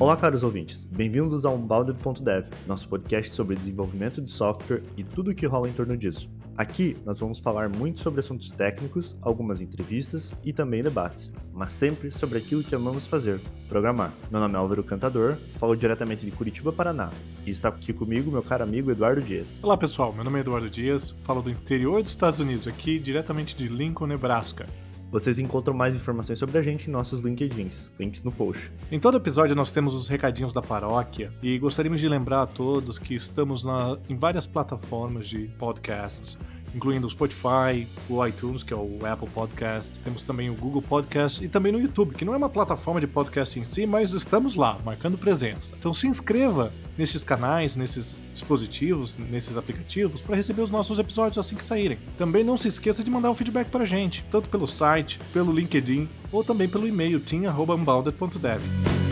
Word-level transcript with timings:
Olá, 0.00 0.16
caros 0.16 0.44
ouvintes. 0.44 0.84
Bem-vindos 0.84 1.44
ao 1.44 1.56
Unbounded.dev, 1.56 2.46
nosso 2.68 2.88
podcast 2.88 3.32
sobre 3.32 3.56
desenvolvimento 3.56 4.22
de 4.22 4.30
software 4.30 4.84
e 4.96 5.02
tudo 5.02 5.32
o 5.32 5.34
que 5.34 5.44
rola 5.44 5.68
em 5.68 5.72
torno 5.72 5.96
disso. 5.96 6.30
Aqui 6.56 6.96
nós 7.04 7.18
vamos 7.18 7.40
falar 7.40 7.68
muito 7.68 7.98
sobre 7.98 8.20
assuntos 8.20 8.52
técnicos, 8.52 9.16
algumas 9.20 9.60
entrevistas 9.60 10.32
e 10.44 10.52
também 10.52 10.84
debates, 10.84 11.32
mas 11.52 11.72
sempre 11.72 12.12
sobre 12.12 12.38
aquilo 12.38 12.62
que 12.62 12.76
amamos 12.76 13.08
fazer, 13.08 13.40
programar. 13.68 14.14
Meu 14.30 14.40
nome 14.40 14.54
é 14.54 14.58
Álvaro 14.58 14.84
Cantador, 14.84 15.36
falo 15.56 15.74
diretamente 15.74 16.24
de 16.24 16.30
Curitiba, 16.30 16.72
Paraná, 16.72 17.10
e 17.44 17.50
está 17.50 17.68
aqui 17.68 17.92
comigo 17.92 18.30
meu 18.30 18.42
caro 18.42 18.62
amigo 18.62 18.92
Eduardo 18.92 19.20
Dias. 19.20 19.58
Olá 19.64 19.76
pessoal, 19.76 20.12
meu 20.12 20.22
nome 20.22 20.38
é 20.38 20.42
Eduardo 20.42 20.70
Dias, 20.70 21.10
falo 21.24 21.42
do 21.42 21.50
interior 21.50 22.00
dos 22.04 22.12
Estados 22.12 22.38
Unidos, 22.38 22.68
aqui 22.68 23.00
diretamente 23.00 23.56
de 23.56 23.66
Lincoln, 23.66 24.06
Nebraska. 24.06 24.64
Vocês 25.10 25.38
encontram 25.38 25.74
mais 25.74 25.96
informações 25.96 26.38
sobre 26.38 26.58
a 26.58 26.62
gente 26.62 26.88
em 26.88 26.92
nossos 26.92 27.20
LinkedIns, 27.20 27.90
links 27.98 28.22
no 28.22 28.30
post. 28.30 28.70
Em 28.92 29.00
todo 29.00 29.16
episódio 29.16 29.56
nós 29.56 29.72
temos 29.72 29.94
os 29.94 30.06
recadinhos 30.06 30.52
da 30.52 30.60
paróquia 30.60 31.32
e 31.42 31.58
gostaríamos 31.58 32.00
de 32.00 32.08
lembrar 32.08 32.42
a 32.42 32.46
todos 32.46 32.98
que 32.98 33.14
estamos 33.14 33.64
na, 33.64 33.96
em 34.08 34.16
várias 34.16 34.46
plataformas 34.46 35.26
de 35.26 35.48
podcasts 35.58 36.36
incluindo 36.74 37.06
o 37.06 37.10
Spotify, 37.10 37.86
o 38.08 38.24
iTunes, 38.26 38.62
que 38.62 38.72
é 38.72 38.76
o 38.76 38.98
Apple 39.04 39.28
Podcast, 39.28 39.98
temos 40.00 40.22
também 40.22 40.50
o 40.50 40.54
Google 40.54 40.82
Podcast 40.82 41.44
e 41.44 41.48
também 41.48 41.72
no 41.72 41.80
YouTube, 41.80 42.14
que 42.14 42.24
não 42.24 42.34
é 42.34 42.36
uma 42.36 42.48
plataforma 42.48 43.00
de 43.00 43.06
podcast 43.06 43.58
em 43.58 43.64
si, 43.64 43.86
mas 43.86 44.12
estamos 44.12 44.54
lá, 44.54 44.76
marcando 44.84 45.18
presença. 45.18 45.74
Então 45.78 45.92
se 45.94 46.06
inscreva 46.06 46.72
nesses 46.96 47.22
canais, 47.22 47.76
nesses 47.76 48.20
dispositivos, 48.32 49.16
nesses 49.16 49.56
aplicativos, 49.56 50.20
para 50.20 50.36
receber 50.36 50.62
os 50.62 50.70
nossos 50.70 50.98
episódios 50.98 51.38
assim 51.38 51.56
que 51.56 51.64
saírem. 51.64 51.98
Também 52.16 52.44
não 52.44 52.56
se 52.56 52.68
esqueça 52.68 53.04
de 53.04 53.10
mandar 53.10 53.30
um 53.30 53.34
feedback 53.34 53.68
para 53.68 53.84
a 53.84 53.86
gente, 53.86 54.24
tanto 54.30 54.48
pelo 54.48 54.66
site, 54.66 55.20
pelo 55.32 55.52
LinkedIn 55.52 56.08
ou 56.30 56.44
também 56.44 56.68
pelo 56.68 56.86
e-mail 56.86 57.20
team.unbounded.dev. 57.20 59.07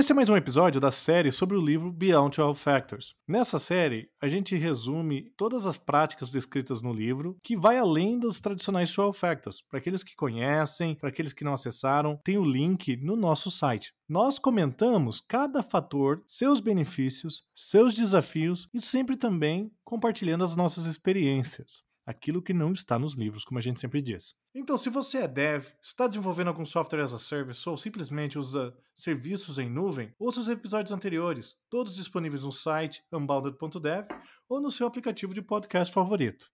Esse 0.00 0.12
é 0.12 0.14
mais 0.14 0.30
um 0.30 0.36
episódio 0.36 0.80
da 0.80 0.90
série 0.90 1.30
sobre 1.30 1.58
o 1.58 1.60
livro 1.60 1.92
Beyond 1.92 2.34
12 2.34 2.58
Factors. 2.58 3.14
Nessa 3.28 3.58
série, 3.58 4.08
a 4.18 4.28
gente 4.28 4.56
resume 4.56 5.30
todas 5.36 5.66
as 5.66 5.76
práticas 5.76 6.30
descritas 6.30 6.80
no 6.80 6.90
livro, 6.90 7.36
que 7.44 7.54
vai 7.54 7.76
além 7.76 8.18
dos 8.18 8.40
tradicionais 8.40 8.90
12 8.96 9.18
Factors. 9.18 9.60
Para 9.60 9.78
aqueles 9.78 10.02
que 10.02 10.16
conhecem, 10.16 10.94
para 10.94 11.10
aqueles 11.10 11.34
que 11.34 11.44
não 11.44 11.52
acessaram, 11.52 12.18
tem 12.24 12.38
o 12.38 12.44
link 12.46 12.96
no 12.96 13.14
nosso 13.14 13.50
site. 13.50 13.92
Nós 14.08 14.38
comentamos 14.38 15.20
cada 15.20 15.62
fator, 15.62 16.22
seus 16.26 16.60
benefícios, 16.60 17.42
seus 17.54 17.92
desafios 17.92 18.68
e 18.72 18.80
sempre 18.80 19.18
também 19.18 19.70
compartilhando 19.84 20.44
as 20.44 20.56
nossas 20.56 20.86
experiências 20.86 21.84
aquilo 22.10 22.42
que 22.42 22.52
não 22.52 22.72
está 22.72 22.98
nos 22.98 23.14
livros, 23.14 23.44
como 23.44 23.58
a 23.58 23.62
gente 23.62 23.80
sempre 23.80 24.02
diz. 24.02 24.34
Então, 24.54 24.76
se 24.76 24.90
você 24.90 25.18
é 25.18 25.28
dev, 25.28 25.66
está 25.80 26.06
desenvolvendo 26.06 26.48
algum 26.48 26.64
software 26.66 27.02
as 27.02 27.14
a 27.14 27.18
service 27.18 27.66
ou 27.68 27.76
simplesmente 27.76 28.38
usa 28.38 28.74
serviços 28.94 29.58
em 29.58 29.70
nuvem, 29.70 30.12
ouça 30.18 30.40
os 30.40 30.48
episódios 30.48 30.92
anteriores, 30.92 31.56
todos 31.70 31.94
disponíveis 31.94 32.42
no 32.42 32.52
site 32.52 33.02
unbounded.dev 33.12 34.06
ou 34.48 34.60
no 34.60 34.70
seu 34.70 34.86
aplicativo 34.86 35.32
de 35.32 35.40
podcast 35.40 35.94
favorito. 35.94 36.50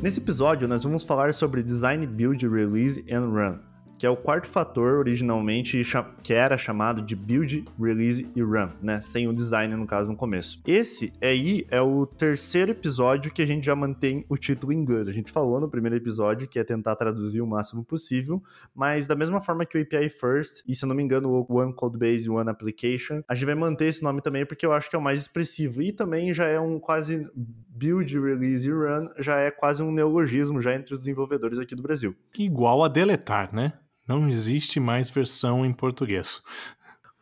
Nesse 0.00 0.20
episódio, 0.20 0.68
nós 0.68 0.84
vamos 0.84 1.04
falar 1.04 1.34
sobre 1.34 1.62
Design, 1.62 2.06
Build, 2.06 2.46
Release 2.48 3.04
and 3.12 3.28
Run 3.28 3.67
que 3.98 4.06
é 4.06 4.10
o 4.10 4.16
quarto 4.16 4.46
fator 4.46 4.98
originalmente 4.98 5.82
que 6.22 6.32
era 6.32 6.56
chamado 6.56 7.02
de 7.02 7.16
build, 7.16 7.64
release 7.78 8.30
e 8.34 8.40
run, 8.40 8.70
né? 8.80 9.00
Sem 9.00 9.26
o 9.26 9.32
design, 9.32 9.74
no 9.74 9.86
caso, 9.86 10.10
no 10.10 10.16
começo. 10.16 10.60
Esse 10.66 11.12
aí 11.20 11.66
é 11.70 11.80
o 11.80 12.06
terceiro 12.06 12.70
episódio 12.70 13.32
que 13.32 13.42
a 13.42 13.46
gente 13.46 13.66
já 13.66 13.74
mantém 13.74 14.24
o 14.28 14.36
título 14.36 14.72
em 14.72 14.76
inglês. 14.76 15.08
A 15.08 15.12
gente 15.12 15.32
falou 15.32 15.60
no 15.60 15.68
primeiro 15.68 15.96
episódio 15.96 16.46
que 16.46 16.58
é 16.58 16.64
tentar 16.64 16.94
traduzir 16.96 17.40
o 17.40 17.46
máximo 17.46 17.84
possível, 17.84 18.42
mas 18.74 19.06
da 19.06 19.16
mesma 19.16 19.40
forma 19.40 19.66
que 19.66 19.76
o 19.76 19.82
API 19.82 20.08
First, 20.08 20.62
e 20.66 20.74
se 20.74 20.84
eu 20.84 20.88
não 20.88 20.94
me 20.94 21.02
engano, 21.02 21.30
o 21.30 21.58
One 21.58 21.74
Codebase 21.74 22.30
One 22.30 22.48
Application, 22.48 23.22
a 23.28 23.34
gente 23.34 23.46
vai 23.46 23.54
manter 23.54 23.86
esse 23.86 24.02
nome 24.02 24.22
também 24.22 24.46
porque 24.46 24.64
eu 24.64 24.72
acho 24.72 24.88
que 24.88 24.94
é 24.94 24.98
o 24.98 25.02
mais 25.02 25.20
expressivo. 25.20 25.82
E 25.82 25.92
também 25.92 26.32
já 26.32 26.46
é 26.46 26.60
um 26.60 26.78
quase 26.78 27.28
build, 27.34 28.18
release 28.18 28.68
e 28.68 28.72
run, 28.72 29.08
já 29.18 29.38
é 29.38 29.50
quase 29.50 29.82
um 29.82 29.90
neologismo 29.90 30.60
já 30.60 30.74
entre 30.74 30.94
os 30.94 31.00
desenvolvedores 31.00 31.58
aqui 31.58 31.74
do 31.74 31.82
Brasil. 31.82 32.14
Igual 32.36 32.84
a 32.84 32.88
deletar, 32.88 33.54
né? 33.54 33.72
Não 34.08 34.28
existe 34.28 34.80
mais 34.80 35.10
versão 35.10 35.64
em 35.64 35.72
português. 35.72 36.42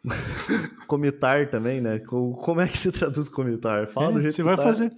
comitar 0.87 1.51
também, 1.51 1.81
né? 1.81 1.99
Como 1.99 2.61
é 2.61 2.69
que 2.69 2.79
se 2.79 2.93
traduz 2.93 3.29
comitar? 3.29 3.89
Fala 3.89 4.11
é, 4.11 4.13
do 4.13 4.21
jeito 4.21 4.37
você 4.37 4.43
que 4.43 4.47
vai 4.47 4.57
tá. 4.57 4.63
fazer. 4.63 4.93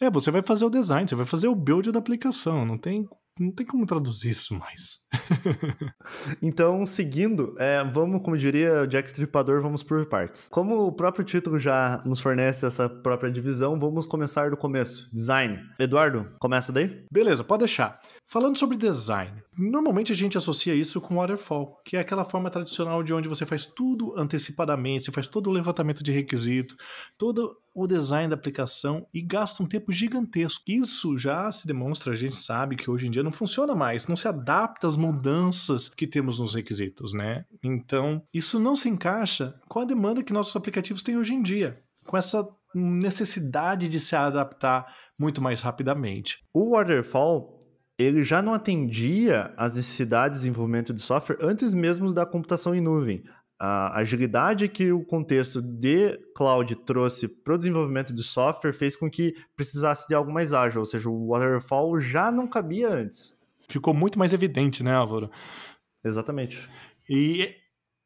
É, 0.00 0.10
você 0.10 0.30
vai 0.30 0.42
fazer 0.42 0.64
o 0.64 0.70
design, 0.70 1.08
você 1.08 1.14
vai 1.14 1.26
fazer 1.26 1.48
o 1.48 1.54
build 1.54 1.90
da 1.90 1.98
aplicação. 1.98 2.66
Não 2.66 2.76
tem 2.76 3.08
não 3.38 3.50
tem 3.50 3.64
como 3.64 3.86
traduzir 3.86 4.30
isso 4.30 4.54
mais. 4.54 5.06
então, 6.42 6.84
seguindo, 6.84 7.54
é, 7.58 7.82
vamos, 7.84 8.22
como 8.22 8.36
diria 8.36 8.82
o 8.82 8.86
Jack 8.86 9.08
Stripador, 9.08 9.62
vamos 9.62 9.82
por 9.82 10.06
partes. 10.06 10.48
Como 10.50 10.86
o 10.86 10.92
próprio 10.92 11.24
título 11.24 11.58
já 11.58 12.02
nos 12.04 12.20
fornece 12.20 12.66
essa 12.66 12.88
própria 12.88 13.30
divisão, 13.30 13.78
vamos 13.78 14.06
começar 14.06 14.50
do 14.50 14.56
começo. 14.56 15.08
Design. 15.12 15.58
Eduardo, 15.78 16.30
começa 16.38 16.72
daí? 16.72 17.04
Beleza, 17.10 17.42
pode 17.42 17.60
deixar. 17.60 18.00
Falando 18.26 18.56
sobre 18.56 18.76
design, 18.76 19.42
normalmente 19.56 20.12
a 20.12 20.16
gente 20.16 20.38
associa 20.38 20.74
isso 20.74 21.00
com 21.00 21.16
waterfall, 21.16 21.80
que 21.84 21.96
é 21.96 22.00
aquela 22.00 22.24
forma 22.24 22.50
tradicional 22.50 23.02
de 23.02 23.12
onde 23.12 23.28
você 23.28 23.44
faz 23.44 23.66
tudo 23.66 24.18
antecipadamente, 24.18 25.04
você 25.04 25.12
faz 25.12 25.28
todo 25.28 25.48
o 25.48 25.52
levantamento 25.52 26.02
de 26.02 26.12
requisito, 26.12 26.76
todo 27.18 27.56
o 27.74 27.86
design 27.86 28.28
da 28.28 28.34
aplicação 28.34 29.06
e 29.12 29.22
gasta 29.22 29.62
um 29.62 29.66
tempo 29.66 29.92
gigantesco. 29.92 30.62
Isso 30.66 31.16
já 31.16 31.50
se 31.50 31.66
demonstra, 31.66 32.12
a 32.12 32.16
gente 32.16 32.36
sabe 32.36 32.76
que 32.76 32.90
hoje 32.90 33.06
em 33.06 33.10
dia 33.10 33.21
não 33.22 33.32
funciona 33.32 33.74
mais, 33.74 34.06
não 34.06 34.16
se 34.16 34.28
adapta 34.28 34.86
às 34.86 34.96
mudanças 34.96 35.88
que 35.88 36.06
temos 36.06 36.38
nos 36.38 36.54
requisitos, 36.54 37.12
né? 37.12 37.44
Então, 37.62 38.22
isso 38.32 38.58
não 38.58 38.76
se 38.76 38.88
encaixa 38.88 39.54
com 39.68 39.80
a 39.80 39.84
demanda 39.84 40.22
que 40.22 40.32
nossos 40.32 40.54
aplicativos 40.56 41.02
têm 41.02 41.16
hoje 41.16 41.34
em 41.34 41.42
dia, 41.42 41.82
com 42.06 42.16
essa 42.16 42.46
necessidade 42.74 43.88
de 43.88 44.00
se 44.00 44.16
adaptar 44.16 44.86
muito 45.18 45.42
mais 45.42 45.60
rapidamente. 45.60 46.38
O 46.52 46.70
waterfall 46.76 47.62
ele 47.98 48.24
já 48.24 48.42
não 48.42 48.54
atendia 48.54 49.52
às 49.56 49.74
necessidades 49.74 50.38
de 50.38 50.44
desenvolvimento 50.44 50.92
de 50.92 51.02
software 51.02 51.38
antes 51.40 51.74
mesmo 51.74 52.12
da 52.12 52.26
computação 52.26 52.74
em 52.74 52.80
nuvem. 52.80 53.22
A 53.64 54.00
agilidade 54.00 54.68
que 54.68 54.90
o 54.90 55.04
contexto 55.04 55.62
de 55.62 56.18
cloud 56.34 56.74
trouxe 56.74 57.28
para 57.28 57.54
o 57.54 57.56
desenvolvimento 57.56 58.12
de 58.12 58.24
software 58.24 58.72
fez 58.72 58.96
com 58.96 59.08
que 59.08 59.36
precisasse 59.54 60.08
de 60.08 60.16
algo 60.16 60.32
mais 60.32 60.52
ágil, 60.52 60.80
ou 60.80 60.84
seja, 60.84 61.08
o 61.08 61.28
waterfall 61.28 61.96
já 62.00 62.32
não 62.32 62.48
cabia 62.48 62.88
antes. 62.88 63.38
Ficou 63.68 63.94
muito 63.94 64.18
mais 64.18 64.32
evidente, 64.32 64.82
né, 64.82 64.92
Álvaro? 64.92 65.30
Exatamente. 66.04 66.68
E, 67.08 67.54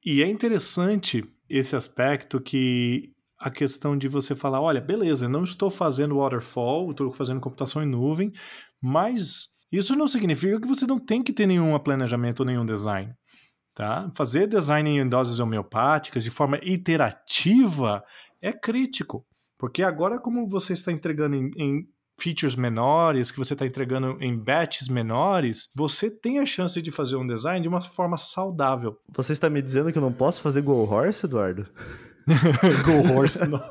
e 0.05 0.23
é 0.23 0.29
interessante 0.29 1.25
esse 1.49 1.75
aspecto 1.75 2.39
que 2.39 3.15
a 3.41 3.51
questão 3.51 3.97
de 3.97 4.09
você 4.09 4.35
falar, 4.35 4.61
olha, 4.61 4.81
beleza, 4.83 5.27
não 5.27 5.43
estou 5.43 5.71
fazendo 5.71 6.19
waterfall, 6.19 6.91
estou 6.91 7.11
fazendo 7.11 7.41
computação 7.41 7.83
em 7.83 7.89
nuvem, 7.89 8.31
mas 8.79 9.57
isso 9.73 9.97
não 9.97 10.07
significa 10.07 10.61
que 10.61 10.69
você 10.69 10.87
não 10.87 10.99
tem 10.99 11.23
que 11.23 11.33
ter 11.33 11.47
nenhum 11.47 11.79
planejamento 11.79 12.41
ou 12.41 12.47
nenhum 12.47 12.67
design. 12.67 13.15
Tá? 13.77 14.11
Fazer 14.15 14.49
design 14.49 14.89
em 14.89 15.07
doses 15.07 15.39
homeopáticas 15.39 16.25
de 16.25 16.31
forma 16.31 16.59
iterativa 16.63 18.03
é 18.41 18.51
crítico, 18.51 19.23
porque 19.59 19.83
agora, 19.83 20.19
como 20.19 20.49
você 20.49 20.73
está 20.73 20.91
entregando 20.91 21.37
em, 21.37 21.51
em 21.59 21.87
features 22.19 22.57
menores, 22.57 23.31
que 23.31 23.37
você 23.37 23.53
está 23.53 23.67
entregando 23.67 24.17
em 24.19 24.35
batches 24.35 24.89
menores, 24.89 25.69
você 25.75 26.11
tem 26.11 26.39
a 26.39 26.47
chance 26.47 26.81
de 26.81 26.91
fazer 26.91 27.17
um 27.17 27.27
design 27.27 27.61
de 27.61 27.69
uma 27.69 27.83
forma 27.83 28.17
saudável. 28.17 28.99
Você 29.11 29.35
está 29.35 29.51
me 29.51 29.61
dizendo 29.61 29.93
que 29.93 29.99
eu 29.99 30.03
não 30.03 30.11
posso 30.11 30.41
fazer 30.41 30.63
Go 30.63 30.91
Horse, 30.91 31.27
Eduardo? 31.27 31.69
Go 32.83 33.13
Horse, 33.13 33.47
não. 33.47 33.61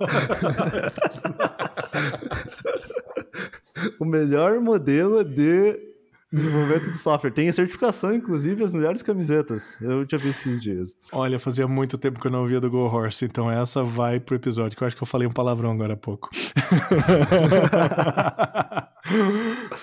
o 4.00 4.06
melhor 4.06 4.62
modelo 4.62 5.24
de 5.24 5.94
desenvolvimento 6.35 6.91
de 6.91 6.97
software. 6.97 7.31
Tem 7.31 7.49
a 7.49 7.53
certificação, 7.53 8.13
inclusive, 8.13 8.63
as 8.63 8.73
melhores 8.73 9.01
camisetas. 9.01 9.75
Eu 9.81 10.05
tinha 10.05 10.19
visto 10.19 10.47
esses 10.47 10.61
dias. 10.61 10.95
Olha, 11.11 11.39
fazia 11.39 11.67
muito 11.67 11.97
tempo 11.97 12.19
que 12.19 12.27
eu 12.27 12.31
não 12.31 12.41
ouvia 12.41 12.59
do 12.59 12.69
Go 12.69 12.85
Horse, 12.85 13.25
então 13.25 13.49
essa 13.49 13.83
vai 13.83 14.19
pro 14.19 14.35
episódio, 14.35 14.77
que 14.77 14.83
eu 14.83 14.87
acho 14.87 14.95
que 14.95 15.01
eu 15.01 15.07
falei 15.07 15.27
um 15.27 15.33
palavrão 15.33 15.71
agora 15.71 15.93
há 15.93 15.97
pouco. 15.97 16.29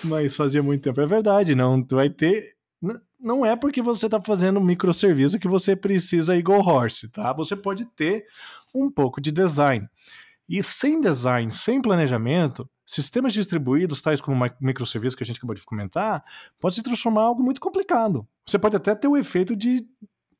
Mas 0.04 0.36
fazia 0.36 0.62
muito 0.62 0.82
tempo. 0.82 1.00
É 1.00 1.06
verdade, 1.06 1.54
não 1.54 1.84
vai 1.90 2.10
ter. 2.10 2.54
Não 3.20 3.46
é 3.46 3.56
porque 3.56 3.80
você 3.80 4.06
está 4.06 4.20
fazendo 4.20 4.58
um 4.58 4.64
microserviço 4.64 5.38
que 5.38 5.48
você 5.48 5.76
precisa 5.76 6.36
ir 6.36 6.42
Go 6.42 6.54
Horse, 6.54 7.10
tá? 7.10 7.32
Você 7.32 7.54
pode 7.54 7.84
ter 7.96 8.24
um 8.74 8.90
pouco 8.90 9.20
de 9.20 9.30
design. 9.30 9.88
E 10.48 10.62
sem 10.62 11.00
design, 11.00 11.52
sem 11.52 11.80
planejamento, 11.80 12.68
sistemas 12.84 13.32
distribuídos, 13.32 14.02
tais 14.02 14.20
como 14.20 14.44
microserviços 14.60 15.14
que 15.14 15.22
a 15.22 15.26
gente 15.26 15.38
acabou 15.38 15.54
de 15.54 15.64
comentar, 15.64 16.24
pode 16.60 16.74
se 16.74 16.82
transformar 16.82 17.22
em 17.22 17.24
algo 17.24 17.42
muito 17.42 17.60
complicado. 17.60 18.26
Você 18.46 18.58
pode 18.58 18.76
até 18.76 18.94
ter 18.94 19.08
o 19.08 19.16
efeito 19.16 19.54
de 19.54 19.86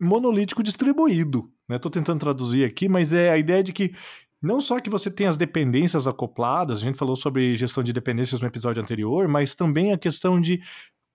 monolítico 0.01 0.63
distribuído. 0.63 1.51
Estou 1.71 1.91
né? 1.91 1.95
tentando 1.95 2.21
traduzir 2.21 2.65
aqui, 2.65 2.89
mas 2.89 3.13
é 3.13 3.31
a 3.31 3.39
ideia 3.39 3.63
de 3.63 3.73
que 3.73 3.95
Não 4.43 4.61
só 4.61 4.81
que 4.81 4.91
você 4.91 5.09
tem 5.09 5.29
as 5.29 5.37
dependências 5.37 6.09
acopladas, 6.09 6.79
a 6.79 6.81
gente 6.81 6.99
falou 6.99 7.15
sobre 7.15 7.55
gestão 7.55 7.81
de 7.81 7.93
dependências 7.93 8.41
no 8.41 8.49
episódio 8.49 8.83
anterior, 8.83 9.29
mas 9.29 9.55
também 9.55 9.93
a 9.93 9.99
questão 9.99 10.41
de 10.41 10.61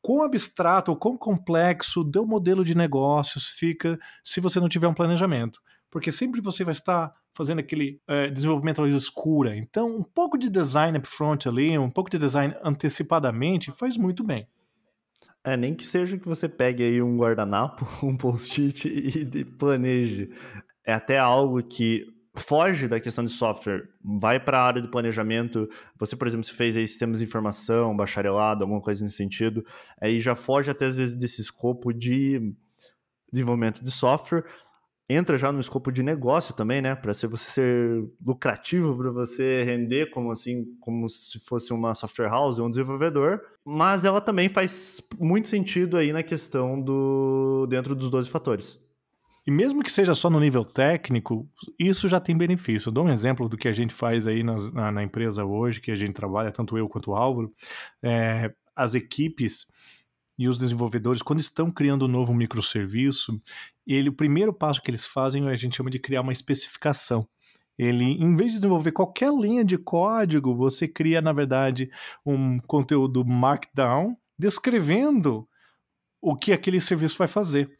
quão 0.01 0.23
abstrato 0.23 0.91
ou 0.91 0.97
quão 0.97 1.17
complexo 1.17 2.09
o 2.15 2.25
modelo 2.25 2.63
de 2.63 2.73
negócios 2.73 3.49
fica 3.49 3.99
se 4.23 4.39
você 4.39 4.61
não 4.61 4.69
tiver 4.69 4.87
um 4.87 4.93
planejamento. 4.93 5.61
Porque 5.91 6.09
sempre 6.09 6.39
você 6.39 6.63
vai 6.63 6.71
estar 6.71 7.13
fazendo 7.37 7.59
aquele 7.59 8.01
é, 8.07 8.29
desenvolvimento 8.29 8.81
à 8.81 8.89
escura. 8.89 9.55
Então, 9.55 9.95
um 9.95 10.03
pouco 10.03 10.37
de 10.37 10.49
design 10.49 10.97
upfront 10.97 11.47
ali, 11.47 11.77
um 11.77 11.89
pouco 11.89 12.09
de 12.09 12.17
design 12.17 12.55
antecipadamente 12.63 13.71
faz 13.71 13.95
muito 13.95 14.23
bem. 14.23 14.47
É, 15.43 15.55
nem 15.55 15.75
que 15.75 15.85
seja 15.85 16.17
que 16.17 16.27
você 16.27 16.49
pegue 16.49 16.83
aí 16.83 17.01
um 17.01 17.15
guardanapo, 17.15 17.87
um 18.03 18.17
post-it 18.17 18.87
e 18.87 19.45
planeje. 19.45 20.31
É 20.83 20.93
até 20.93 21.19
algo 21.19 21.61
que 21.61 22.05
foge 22.35 22.87
da 22.87 22.99
questão 22.99 23.23
de 23.23 23.31
software, 23.31 23.83
vai 24.03 24.39
para 24.39 24.59
a 24.59 24.63
área 24.63 24.81
do 24.81 24.89
planejamento. 24.89 25.69
Você, 25.99 26.15
por 26.15 26.27
exemplo, 26.27 26.43
se 26.43 26.53
fez 26.53 26.75
aí 26.75 26.87
sistemas 26.87 27.19
de 27.19 27.25
informação, 27.25 27.95
bacharelado, 27.95 28.63
alguma 28.63 28.81
coisa 28.81 29.03
nesse 29.03 29.17
sentido, 29.17 29.63
aí 30.01 30.21
já 30.21 30.35
foge 30.35 30.71
até 30.71 30.85
às 30.85 30.95
vezes 30.95 31.15
desse 31.15 31.41
escopo 31.41 31.93
de 31.93 32.53
desenvolvimento 33.31 33.83
de 33.83 33.91
software. 33.91 34.43
Entra 35.09 35.37
já 35.37 35.51
no 35.53 35.61
escopo 35.61 35.89
de 35.89 36.03
negócio 36.03 36.53
também, 36.53 36.81
né? 36.81 36.93
Para 36.93 37.13
ser 37.13 37.27
você 37.27 37.49
ser 37.49 38.03
lucrativo, 38.25 38.97
para 38.97 39.09
você 39.09 39.63
render 39.63 40.09
como 40.09 40.31
assim, 40.31 40.65
como 40.81 41.07
se 41.07 41.39
fosse 41.39 41.71
uma 41.71 41.95
software 41.95 42.27
house 42.27 42.59
ou 42.59 42.67
um 42.67 42.69
desenvolvedor. 42.69 43.41
Mas 43.65 44.03
ela 44.03 44.19
também 44.19 44.49
faz 44.49 45.01
muito 45.17 45.47
sentido 45.47 45.95
aí 45.95 46.11
na 46.11 46.23
questão 46.23 46.81
do 46.81 47.65
dentro 47.69 47.95
dos 47.95 48.09
12 48.09 48.29
fatores. 48.29 48.85
E 49.47 49.51
mesmo 49.51 49.81
que 49.81 49.89
seja 49.89 50.13
só 50.13 50.29
no 50.29 50.41
nível 50.41 50.65
técnico, 50.65 51.49
isso 51.79 52.09
já 52.09 52.19
tem 52.19 52.37
benefício. 52.37 52.89
Eu 52.89 52.93
dou 52.93 53.05
um 53.05 53.09
exemplo 53.09 53.47
do 53.47 53.55
que 53.55 53.69
a 53.69 53.73
gente 53.73 53.93
faz 53.93 54.27
aí 54.27 54.43
na, 54.43 54.57
na, 54.73 54.91
na 54.91 55.03
empresa 55.03 55.45
hoje, 55.45 55.79
que 55.79 55.89
a 55.89 55.95
gente 55.95 56.13
trabalha, 56.13 56.51
tanto 56.51 56.77
eu 56.77 56.89
quanto 56.89 57.11
o 57.11 57.15
Álvaro. 57.15 57.49
É, 58.03 58.53
as 58.75 58.93
equipes 58.93 59.65
e 60.37 60.47
os 60.47 60.59
desenvolvedores, 60.59 61.21
quando 61.21 61.39
estão 61.39 61.71
criando 61.71 62.05
um 62.05 62.09
novo 62.09 62.33
microserviço, 62.33 63.41
ele, 63.85 64.09
o 64.09 64.13
primeiro 64.13 64.53
passo 64.53 64.81
que 64.81 64.91
eles 64.91 65.05
fazem 65.05 65.47
a 65.47 65.55
gente 65.55 65.75
chama 65.75 65.89
de 65.89 65.99
criar 65.99 66.21
uma 66.21 66.33
especificação. 66.33 67.27
Ele, 67.77 68.05
em 68.05 68.35
vez 68.35 68.51
de 68.51 68.57
desenvolver 68.57 68.91
qualquer 68.91 69.31
linha 69.31 69.63
de 69.63 69.77
código, 69.77 70.55
você 70.55 70.87
cria, 70.87 71.21
na 71.21 71.31
verdade, 71.31 71.89
um 72.25 72.59
conteúdo 72.59 73.23
Markdown 73.23 74.17
descrevendo 74.37 75.47
o 76.21 76.35
que 76.35 76.51
aquele 76.51 76.81
serviço 76.81 77.17
vai 77.17 77.27
fazer. 77.27 77.77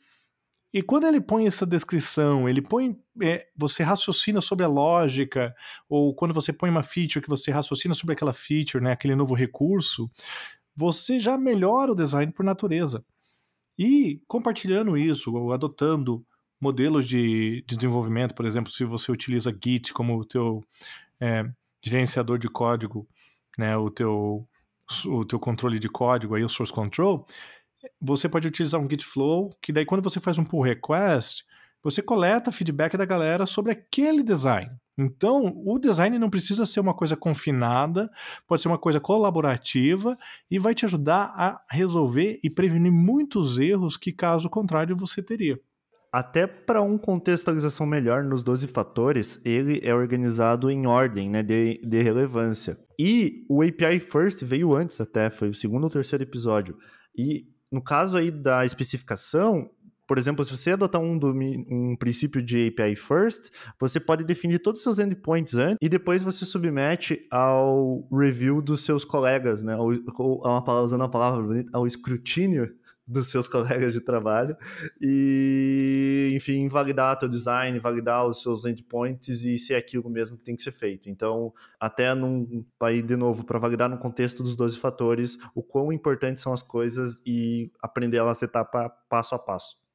E 0.74 0.81
quando 0.81 1.07
ele 1.07 1.21
põe 1.21 1.48
essa 1.48 1.65
descrição, 1.65 2.48
ele 2.48 2.62
põe. 2.62 2.95
É, 3.21 3.48
você 3.56 3.81
raciocina 3.81 4.42
sobre 4.42 4.65
a 4.65 4.68
lógica, 4.68 5.56
ou 5.89 6.13
quando 6.13 6.33
você 6.33 6.53
põe 6.53 6.69
uma 6.69 6.83
feature 6.83 7.24
que 7.24 7.30
você 7.30 7.50
raciocina 7.50 7.95
sobre 7.95 8.13
aquela 8.13 8.33
feature, 8.33 8.83
né, 8.83 8.92
aquele 8.92 9.15
novo 9.15 9.33
recurso, 9.33 10.07
você 10.77 11.19
já 11.19 11.35
melhora 11.39 11.91
o 11.91 11.95
design 11.95 12.31
por 12.31 12.45
natureza. 12.45 13.03
E 13.77 14.21
compartilhando 14.27 14.95
isso, 14.95 15.35
ou 15.35 15.51
adotando 15.51 16.24
modelos 16.62 17.07
de, 17.07 17.63
de 17.68 17.75
desenvolvimento, 17.75 18.35
por 18.35 18.45
exemplo, 18.45 18.71
se 18.71 18.85
você 18.85 19.12
utiliza 19.12 19.51
Git 19.51 19.91
como 19.91 20.18
o 20.18 20.25
teu 20.25 20.63
é, 21.19 21.44
gerenciador 21.81 22.38
de 22.38 22.47
código, 22.47 23.07
né, 23.57 23.75
o 23.75 23.89
teu 23.89 24.47
o 25.06 25.25
teu 25.25 25.38
controle 25.38 25.79
de 25.79 25.89
código, 25.89 26.35
aí 26.35 26.44
o 26.44 26.47
source 26.47 26.71
control, 26.71 27.25
você 28.00 28.29
pode 28.29 28.47
utilizar 28.47 28.79
um 28.79 28.89
Git 28.89 29.03
Flow, 29.06 29.50
que 29.62 29.74
daí 29.74 29.85
quando 29.85 30.01
você 30.01 30.19
faz 30.19 30.38
um 30.38 30.45
pull 30.45 30.62
request, 30.62 31.44
você 31.83 32.01
coleta 32.01 32.51
feedback 32.51 32.95
da 32.95 33.03
galera 33.03 33.45
sobre 33.45 33.74
aquele 33.74 34.24
design. 34.24 34.71
Então, 34.97 35.61
o 35.63 35.77
design 35.77 36.17
não 36.17 36.29
precisa 36.29 36.65
ser 36.65 36.79
uma 36.79 36.94
coisa 36.94 37.15
confinada, 37.15 38.09
pode 38.47 38.63
ser 38.63 38.67
uma 38.67 38.79
coisa 38.79 38.99
colaborativa 38.99 40.17
e 40.49 40.57
vai 40.57 40.73
te 40.73 40.85
ajudar 40.85 41.33
a 41.35 41.61
resolver 41.69 42.39
e 42.44 42.49
prevenir 42.49 42.91
muitos 42.91 43.59
erros 43.59 43.95
que, 43.95 44.11
caso 44.11 44.49
contrário, 44.49 44.97
você 44.97 45.21
teria. 45.21 45.59
Até 46.11 46.47
para 46.47 46.81
um 46.81 46.97
contextualização 46.97 47.85
melhor 47.85 48.23
nos 48.23 48.41
12 48.41 48.67
fatores, 48.67 49.39
ele 49.45 49.79
é 49.83 49.94
organizado 49.94 50.71
em 50.71 50.88
ordem 50.88 51.29
né, 51.29 51.43
de, 51.43 51.79
de 51.83 52.01
relevância. 52.01 52.75
E 52.97 53.45
o 53.47 53.61
API 53.61 54.00
First 54.00 54.43
veio 54.43 54.73
antes 54.73 55.00
até, 55.00 55.29
foi 55.29 55.50
o 55.50 55.53
segundo 55.53 55.83
ou 55.83 55.89
terceiro 55.89 56.23
episódio. 56.23 56.75
E 57.15 57.45
no 57.71 57.83
caso 57.83 58.17
aí 58.17 58.31
da 58.31 58.65
especificação, 58.65 59.69
por 60.07 60.18
exemplo, 60.18 60.44
se 60.45 60.56
você 60.56 60.71
adotar 60.71 61.01
um, 61.01 61.19
um, 61.69 61.95
princípio 61.95 62.42
de 62.42 62.68
API 62.69 62.95
first, 62.95 63.51
você 63.80 64.00
pode 64.00 64.24
definir 64.24 64.59
todos 64.59 64.80
os 64.80 64.83
seus 64.83 65.00
endpoints 65.00 65.56
antes 65.56 65.77
e 65.81 65.89
depois 65.89 66.24
você 66.24 66.45
submete 66.45 67.27
ao 67.30 68.07
review 68.12 68.62
dos 68.62 68.86
seus 68.86 69.04
colegas, 69.04 69.62
né? 69.62 69.75
Ou, 69.75 69.94
ou 70.18 70.83
usando 70.83 71.04
a 71.04 71.09
palavra 71.09 71.44
bonita, 71.44 71.69
ao 71.74 71.86
escrutínio 71.86 72.74
dos 73.07 73.27
seus 73.27 73.48
colegas 73.50 73.94
de 73.94 74.01
trabalho 74.01 74.56
e, 75.01 76.31
enfim, 76.36 76.68
validar 76.68 77.18
teu 77.18 77.30
design, 77.30 77.80
validar 77.80 78.25
os 78.25 78.42
seus 78.42 78.65
endpoints 78.65 79.44
e 79.44 79.57
se 79.57 79.74
é 79.74 79.77
aquilo 79.77 80.10
mesmo 80.10 80.38
que 80.38 80.44
tem 80.44 80.56
que 80.56 80.63
ser 80.63 80.74
feito. 80.74 81.10
Então, 81.10 81.53
até 81.80 82.13
num 82.13 82.65
aí 82.81 83.01
de 83.01 83.15
novo 83.15 83.45
para 83.45 83.57
validar 83.57 83.89
no 83.89 83.98
contexto 83.98 84.44
dos 84.44 84.56
12 84.56 84.77
fatores, 84.77 85.38
o 85.56 85.63
quão 85.63 85.92
importantes 85.92 86.44
são 86.44 86.51
as 86.51 86.62
coisas 86.62 87.21
e 87.25 87.71
aprender 87.81 88.18
elas 88.18 88.42
etapa 88.42 88.89
passo 89.10 89.33
a 89.33 89.39
passo. 89.39 89.87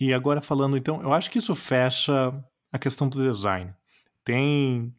E 0.00 0.14
agora 0.14 0.40
falando 0.40 0.76
então, 0.76 1.02
eu 1.02 1.12
acho 1.12 1.30
que 1.30 1.38
isso 1.38 1.54
fecha 1.54 2.32
a 2.72 2.78
questão 2.78 3.08
do 3.08 3.22
design. 3.22 3.74
Tem 4.24 4.94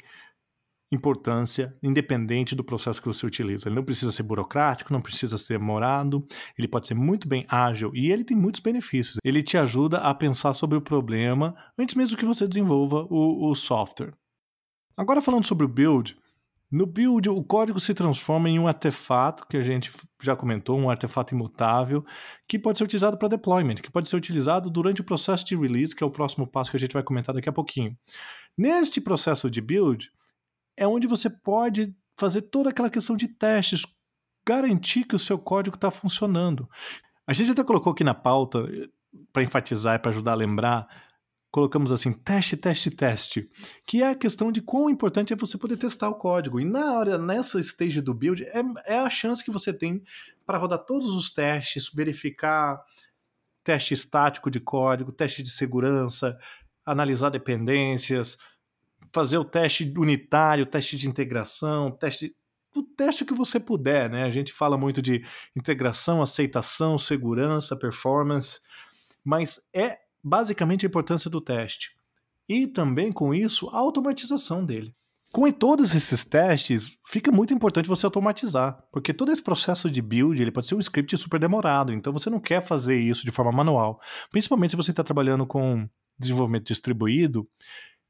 importância, 0.92 1.76
independente 1.82 2.54
do 2.54 2.64
processo 2.64 3.02
que 3.02 3.08
você 3.08 3.26
utiliza. 3.26 3.68
Ele 3.68 3.76
não 3.76 3.84
precisa 3.84 4.12
ser 4.12 4.24
burocrático, 4.24 4.92
não 4.92 5.02
precisa 5.02 5.38
ser 5.38 5.58
demorado, 5.58 6.26
ele 6.58 6.68
pode 6.68 6.88
ser 6.88 6.94
muito 6.94 7.28
bem 7.28 7.46
ágil 7.48 7.92
e 7.96 8.12
ele 8.12 8.26
tem 8.26 8.36
muitos 8.36 8.60
benefícios. 8.60 9.18
Ele 9.24 9.42
te 9.42 9.58
ajuda 9.58 10.00
a 10.00 10.14
pensar 10.14 10.54
sobre 10.54 10.78
o 10.78 10.82
problema 10.82 11.56
antes 11.78 11.96
mesmo 11.96 12.18
que 12.18 12.26
você 12.26 12.48
desenvolva 12.48 13.08
o, 13.10 13.50
o 13.50 13.56
software. 13.56 14.14
Agora 14.98 15.22
falando 15.22 15.46
sobre 15.46 15.66
o 15.66 15.70
build, 15.70 16.18
no 16.72 16.86
build 16.86 17.30
o 17.30 17.44
código 17.44 17.80
se 17.80 17.94
transforma 17.94 18.50
em 18.50 18.58
um 18.58 18.68
artefato 18.68 19.46
que 19.48 19.58
a 19.58 19.64
gente 19.64 19.92
já 20.22 20.36
comentou, 20.36 20.80
um 20.80 20.90
artefato 20.90 21.34
imutável, 21.34 22.06
que 22.48 22.58
pode 22.58 22.78
ser 22.78 22.86
utilizado 22.86 23.18
para 23.18 23.28
deployment, 23.28 23.76
que 23.76 23.92
pode 23.92 24.08
ser 24.08 24.16
utilizado 24.16 24.70
durante 24.70 25.02
o 25.02 25.04
processo 25.04 25.46
de 25.46 25.56
release, 25.56 25.94
que 25.94 26.04
é 26.04 26.08
o 26.08 26.12
próximo 26.12 26.48
passo 26.48 26.72
que 26.72 26.78
a 26.78 26.80
gente 26.80 26.94
vai 26.94 27.04
comentar 27.04 27.36
daqui 27.36 27.50
a 27.50 27.54
pouquinho. 27.54 27.98
Neste 28.58 29.02
processo 29.02 29.50
de 29.50 29.60
build, 29.60 30.10
é 30.78 30.88
onde 30.88 31.08
você 31.08 31.30
pode 31.30 31.94
fazer 32.18 32.44
toda 32.44 32.70
aquela 32.70 32.90
questão 32.90 33.16
de 33.16 33.28
testes, 33.28 33.84
garantir 34.48 35.04
que 35.04 35.16
o 35.16 35.20
seu 35.20 35.38
código 35.38 35.76
está 35.76 35.92
funcionando. 35.92 36.70
A 37.28 37.34
gente 37.34 37.52
até 37.52 37.64
colocou 37.64 37.92
aqui 37.92 38.04
na 38.04 38.14
pauta, 38.14 38.66
para 39.34 39.44
enfatizar 39.44 39.96
e 39.96 40.00
para 40.00 40.12
ajudar 40.12 40.32
a 40.32 40.36
lembrar, 40.36 40.88
colocamos 41.52 41.92
assim, 41.92 42.14
teste, 42.14 42.56
teste, 42.56 42.90
teste, 42.90 43.50
que 43.86 44.02
é 44.02 44.10
a 44.10 44.16
questão 44.16 44.52
de 44.52 44.62
quão 44.62 44.90
importante 44.90 45.34
é 45.34 45.36
você 45.36 45.58
poder 45.58 45.78
testar 45.78 46.10
o 46.10 46.16
código. 46.16 46.60
E 46.60 46.66
na 46.66 46.94
hora, 46.94 47.18
nessa 47.18 47.60
stage 47.60 48.00
do 48.00 48.14
build, 48.14 48.44
é, 48.46 48.62
é 48.86 49.00
a 49.00 49.10
chance 49.10 49.44
que 49.44 49.52
você 49.52 49.74
tem 49.74 50.02
para 50.46 50.58
rodar 50.58 50.80
todos 50.80 51.10
os 51.10 51.32
testes, 51.32 51.92
verificar 51.94 52.82
teste 53.64 53.94
estático 53.94 54.50
de 54.50 54.60
código, 54.60 55.12
teste 55.12 55.44
de 55.44 55.52
segurança, 55.52 56.40
analisar 56.86 57.30
dependências, 57.30 58.38
fazer 59.14 59.38
o 59.38 59.44
teste 59.44 59.94
unitário, 59.98 60.66
teste 60.66 60.96
de 60.96 61.08
integração, 61.08 61.92
teste 61.92 62.36
o 62.74 62.82
teste 62.82 63.26
que 63.26 63.34
você 63.34 63.60
puder, 63.60 64.10
né? 64.10 64.24
A 64.24 64.32
gente 64.32 64.54
fala 64.54 64.78
muito 64.78 65.02
de 65.02 65.26
integração, 65.54 66.22
aceitação, 66.22 66.98
segurança, 66.98 67.76
performance, 67.76 68.62
mas 69.26 69.60
é 69.74 70.00
basicamente 70.24 70.86
a 70.86 70.90
importância 70.90 71.30
do 71.30 71.42
teste. 71.42 71.92
E 72.48 72.68
também 72.68 73.12
com 73.12 73.34
isso 73.34 73.70
a 73.70 73.78
automatização 73.78 74.66
dele. 74.66 74.94
Com 75.32 75.50
todos 75.50 75.96
esses 75.96 76.26
testes, 76.26 76.98
fica 77.08 77.32
muito 77.32 77.54
importante 77.54 77.88
você 77.88 78.06
automatizar, 78.06 78.84
porque 78.92 79.14
todo 79.14 79.32
esse 79.32 79.42
processo 79.42 79.90
de 79.90 80.02
build 80.02 80.42
ele 80.42 80.52
pode 80.52 80.68
ser 80.68 80.76
um 80.76 80.80
script 80.80 81.16
super 81.16 81.40
demorado, 81.40 81.94
então 81.94 82.12
você 82.12 82.30
não 82.30 82.40
quer 82.40 82.62
fazer 82.62 83.00
isso 83.00 83.24
de 83.24 83.32
forma 83.32 83.50
manual, 83.50 84.02
principalmente 84.30 84.72
se 84.72 84.76
você 84.76 84.92
está 84.92 85.06
trabalhando 85.06 85.46
com 85.46 85.88
desenvolvimento 86.20 86.68
distribuído 86.68 87.48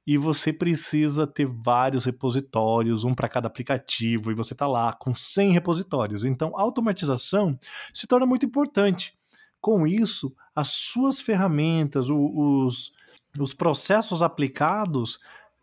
e 0.05 0.17
você 0.17 0.51
precisa 0.51 1.27
ter 1.27 1.45
vários 1.45 2.05
repositórios, 2.05 3.03
um 3.03 3.13
para 3.13 3.29
cada 3.29 3.47
aplicativo, 3.47 4.31
e 4.31 4.35
você 4.35 4.53
está 4.53 4.65
lá 4.65 4.91
com 4.93 5.13
100 5.13 5.51
repositórios. 5.51 6.25
Então, 6.25 6.57
a 6.57 6.61
automatização 6.63 7.57
se 7.93 8.07
torna 8.07 8.25
muito 8.25 8.45
importante. 8.45 9.13
Com 9.61 9.85
isso, 9.85 10.35
as 10.55 10.69
suas 10.69 11.21
ferramentas, 11.21 12.09
os, 12.09 12.91
os 13.39 13.53
processos 13.53 14.21
aplicados, 14.21 15.19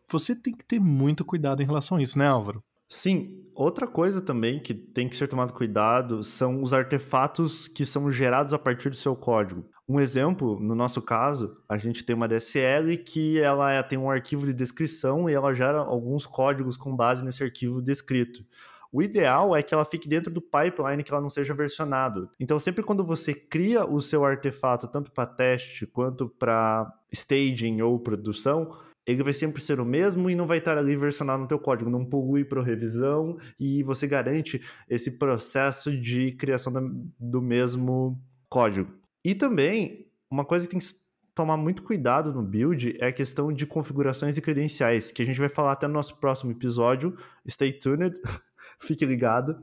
você 0.09 0.35
tem 0.35 0.55
que 0.55 0.65
ter 0.65 0.81
muito 0.81 1.25
cuidado 1.25 1.63
em 1.63 1.67
relação 1.67 1.99
a 1.99 2.03
isso, 2.03 2.19
né, 2.19 2.27
Álvaro? 2.27 2.63
Sim, 2.89 3.45
outra 3.55 3.87
coisa 3.87 4.23
também 4.23 4.63
que 4.63 4.73
tem 4.73 5.09
que 5.09 5.17
ser 5.17 5.29
tomado 5.29 5.53
cuidado 5.53 6.23
são 6.23 6.63
os 6.63 6.73
artefatos 6.73 7.69
que 7.69 7.85
são 7.85 8.11
gerados 8.11 8.55
a 8.55 8.59
partir 8.59 8.89
do 8.89 8.97
seu 8.97 9.15
código. 9.15 9.69
Um 9.87 10.01
exemplo, 10.01 10.59
no 10.59 10.75
nosso 10.75 11.03
caso, 11.03 11.57
a 11.69 11.77
gente 11.77 12.03
tem 12.03 12.17
uma 12.17 12.29
DSL 12.29 12.97
que 12.99 13.39
ela 13.39 13.73
é, 13.73 13.83
tem 13.83 13.99
um 13.99 14.11
arquivo 14.11 14.47
de 14.47 14.55
descrição 14.55 15.29
e 15.29 15.35
ela 15.35 15.53
gera 15.53 15.79
alguns 15.79 16.25
códigos 16.25 16.79
com 16.79 16.97
base 16.97 17.23
nesse 17.23 17.43
arquivo 17.43 17.83
descrito. 17.83 18.43
O 18.93 19.03
ideal 19.03 19.55
é 19.55 19.63
que 19.63 19.75
ela 19.75 19.85
fique 19.85 20.09
dentro 20.09 20.33
do 20.33 20.41
pipeline, 20.41 21.03
que 21.03 21.13
ela 21.13 21.21
não 21.21 21.31
seja 21.31 21.53
versionado. 21.55 22.31
Então, 22.41 22.59
sempre 22.59 22.83
quando 22.83 23.05
você 23.05 23.35
cria 23.35 23.85
o 23.85 24.01
seu 24.01 24.25
artefato, 24.25 24.89
tanto 24.89 25.13
para 25.13 25.27
teste 25.27 25.87
quanto 25.87 26.29
para 26.29 26.91
staging 27.13 27.83
ou 27.83 27.99
produção, 27.99 28.75
ele 29.07 29.23
vai 29.23 29.33
sempre 29.33 29.63
ser 29.63 29.81
o 29.81 29.87
mesmo 29.87 30.29
e 30.29 30.35
não 30.35 30.47
vai 30.47 30.59
estar 30.59 30.77
ali 30.77 30.95
versionado 30.95 31.41
no 31.41 31.49
teu 31.49 31.59
código, 31.59 31.91
não 31.91 32.05
polui 32.05 32.45
para 32.45 32.63
revisão 32.63 33.39
e 33.59 33.83
você 33.83 34.07
garante 34.07 34.61
esse 34.87 35.19
processo 35.19 35.99
de 35.99 36.33
criação 36.33 36.73
do 37.19 37.41
mesmo 37.41 38.23
código. 38.51 38.93
E 39.25 39.35
também, 39.35 40.07
uma 40.31 40.45
coisa 40.45 40.67
que 40.67 40.73
tem 40.73 40.81
que 40.81 40.95
tomar 41.35 41.57
muito 41.57 41.83
cuidado 41.83 42.35
no 42.35 42.43
build 42.43 42.97
é 43.01 43.07
a 43.07 43.13
questão 43.13 43.53
de 43.53 43.65
configurações 43.65 44.37
e 44.37 44.43
credenciais, 44.43 45.11
que 45.11 45.23
a 45.23 45.25
gente 45.25 45.39
vai 45.39 45.49
falar 45.49 45.73
até 45.73 45.87
no 45.87 45.95
nosso 45.95 46.19
próximo 46.19 46.51
episódio. 46.51 47.17
Stay 47.49 47.73
tuned, 47.73 48.13
fique 48.81 49.05
ligado, 49.05 49.61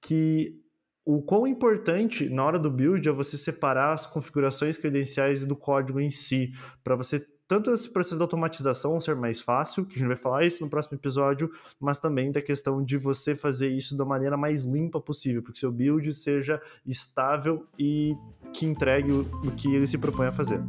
que 0.00 0.60
o 1.04 1.22
quão 1.22 1.46
importante 1.46 2.28
na 2.28 2.44
hora 2.44 2.58
do 2.58 2.70
build 2.70 3.08
é 3.08 3.12
você 3.12 3.36
separar 3.36 3.92
as 3.92 4.06
configurações 4.06 4.76
credenciais 4.76 5.44
do 5.44 5.54
código 5.54 6.00
em 6.00 6.10
si, 6.10 6.52
para 6.82 6.96
você 6.96 7.24
tanto 7.48 7.70
esse 7.70 7.88
processo 7.88 8.16
de 8.16 8.22
automatização 8.22 9.00
ser 9.00 9.14
mais 9.14 9.40
fácil, 9.40 9.84
que 9.84 9.94
a 9.94 9.98
gente 9.98 10.08
vai 10.08 10.16
falar 10.16 10.44
isso 10.44 10.64
no 10.64 10.68
próximo 10.68 10.98
episódio, 10.98 11.48
mas 11.78 12.00
também 12.00 12.32
da 12.32 12.42
questão 12.42 12.82
de 12.82 12.98
você 12.98 13.36
fazer 13.36 13.68
isso 13.68 13.96
da 13.96 14.04
maneira 14.04 14.36
mais 14.36 14.64
limpa 14.64 15.00
possível, 15.00 15.42
para 15.42 15.52
que 15.52 15.58
seu 15.60 15.70
build 15.70 16.12
seja 16.12 16.60
estável 16.84 17.64
e 17.78 18.16
que 18.52 18.66
entregue 18.66 19.12
o 19.12 19.52
que 19.56 19.72
ele 19.72 19.86
se 19.86 19.96
propõe 19.96 20.26
a 20.26 20.32
fazer. 20.32 20.60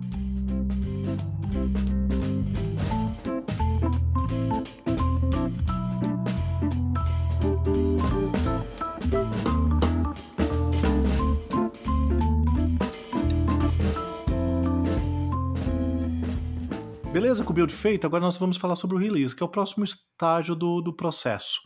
Beleza 17.17 17.43
com 17.43 17.49
o 17.49 17.55
build 17.55 17.73
feito? 17.73 18.05
Agora 18.05 18.23
nós 18.23 18.37
vamos 18.37 18.57
falar 18.57 18.75
sobre 18.75 18.95
o 18.95 18.99
release, 18.99 19.35
que 19.35 19.41
é 19.41 19.45
o 19.45 19.49
próximo 19.49 19.83
estágio 19.83 20.53
do, 20.53 20.81
do 20.81 20.93
processo. 20.93 21.59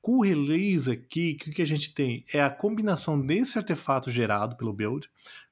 Com 0.00 0.12
o 0.16 0.22
release 0.22 0.90
aqui, 0.90 1.36
o 1.46 1.50
que 1.50 1.60
a 1.60 1.66
gente 1.66 1.92
tem 1.92 2.24
é 2.32 2.40
a 2.40 2.48
combinação 2.48 3.20
desse 3.20 3.58
artefato 3.58 4.10
gerado 4.10 4.56
pelo 4.56 4.72
build 4.72 5.06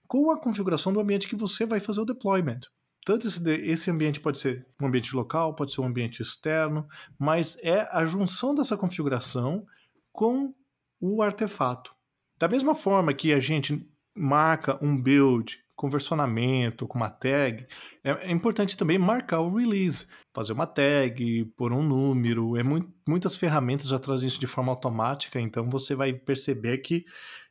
com 0.09 0.31
a 0.31 0.41
configuração 0.41 0.91
do 0.91 1.01
ambiente 1.01 1.29
que 1.29 1.37
você 1.37 1.67
vai 1.67 1.81
fazer 1.81 2.01
o 2.01 2.07
deployment. 2.07 2.61
Tanto 3.05 3.29
esse, 3.29 3.47
esse 3.51 3.91
ambiente 3.91 4.21
pode 4.21 4.39
ser 4.39 4.67
um 4.81 4.87
ambiente 4.87 5.15
local, 5.15 5.55
pode 5.55 5.75
ser 5.75 5.83
um 5.83 5.87
ambiente 5.87 6.23
externo, 6.23 6.89
mas 7.19 7.59
é 7.63 7.87
a 7.93 8.07
junção 8.07 8.55
dessa 8.55 8.75
configuração 8.75 9.67
com 10.15 10.55
o 10.99 11.21
artefato. 11.21 11.95
Da 12.39 12.49
mesma 12.49 12.75
forma 12.75 13.13
que 13.13 13.35
a 13.35 13.39
gente 13.39 13.87
marca 14.15 14.83
um 14.83 14.99
build 14.99 15.63
com 15.77 15.91
versionamento, 15.91 16.87
com 16.89 16.97
uma 16.97 17.11
tag, 17.11 17.67
é, 18.03 18.11
é, 18.11 18.31
importante 18.33 18.77
também 18.77 18.99
marcar 18.99 19.41
o 19.41 19.55
release, 19.55 20.07
fazer 20.35 20.55
uma 20.55 20.67
tag, 20.67 21.45
pôr 21.57 21.73
um 21.73 21.83
número. 21.83 22.57
É 22.57 22.63
muito, 22.63 22.91
muitas 23.07 23.37
ferramentas 23.37 23.89
já 23.89 23.99
trazem 23.99 24.27
isso 24.27 24.41
de 24.41 24.47
forma 24.47 24.73
automática, 24.73 25.39
então 25.39 25.69
você 25.69 25.95
vai 25.95 26.15
perceber 26.15 26.79
que, 26.79 27.05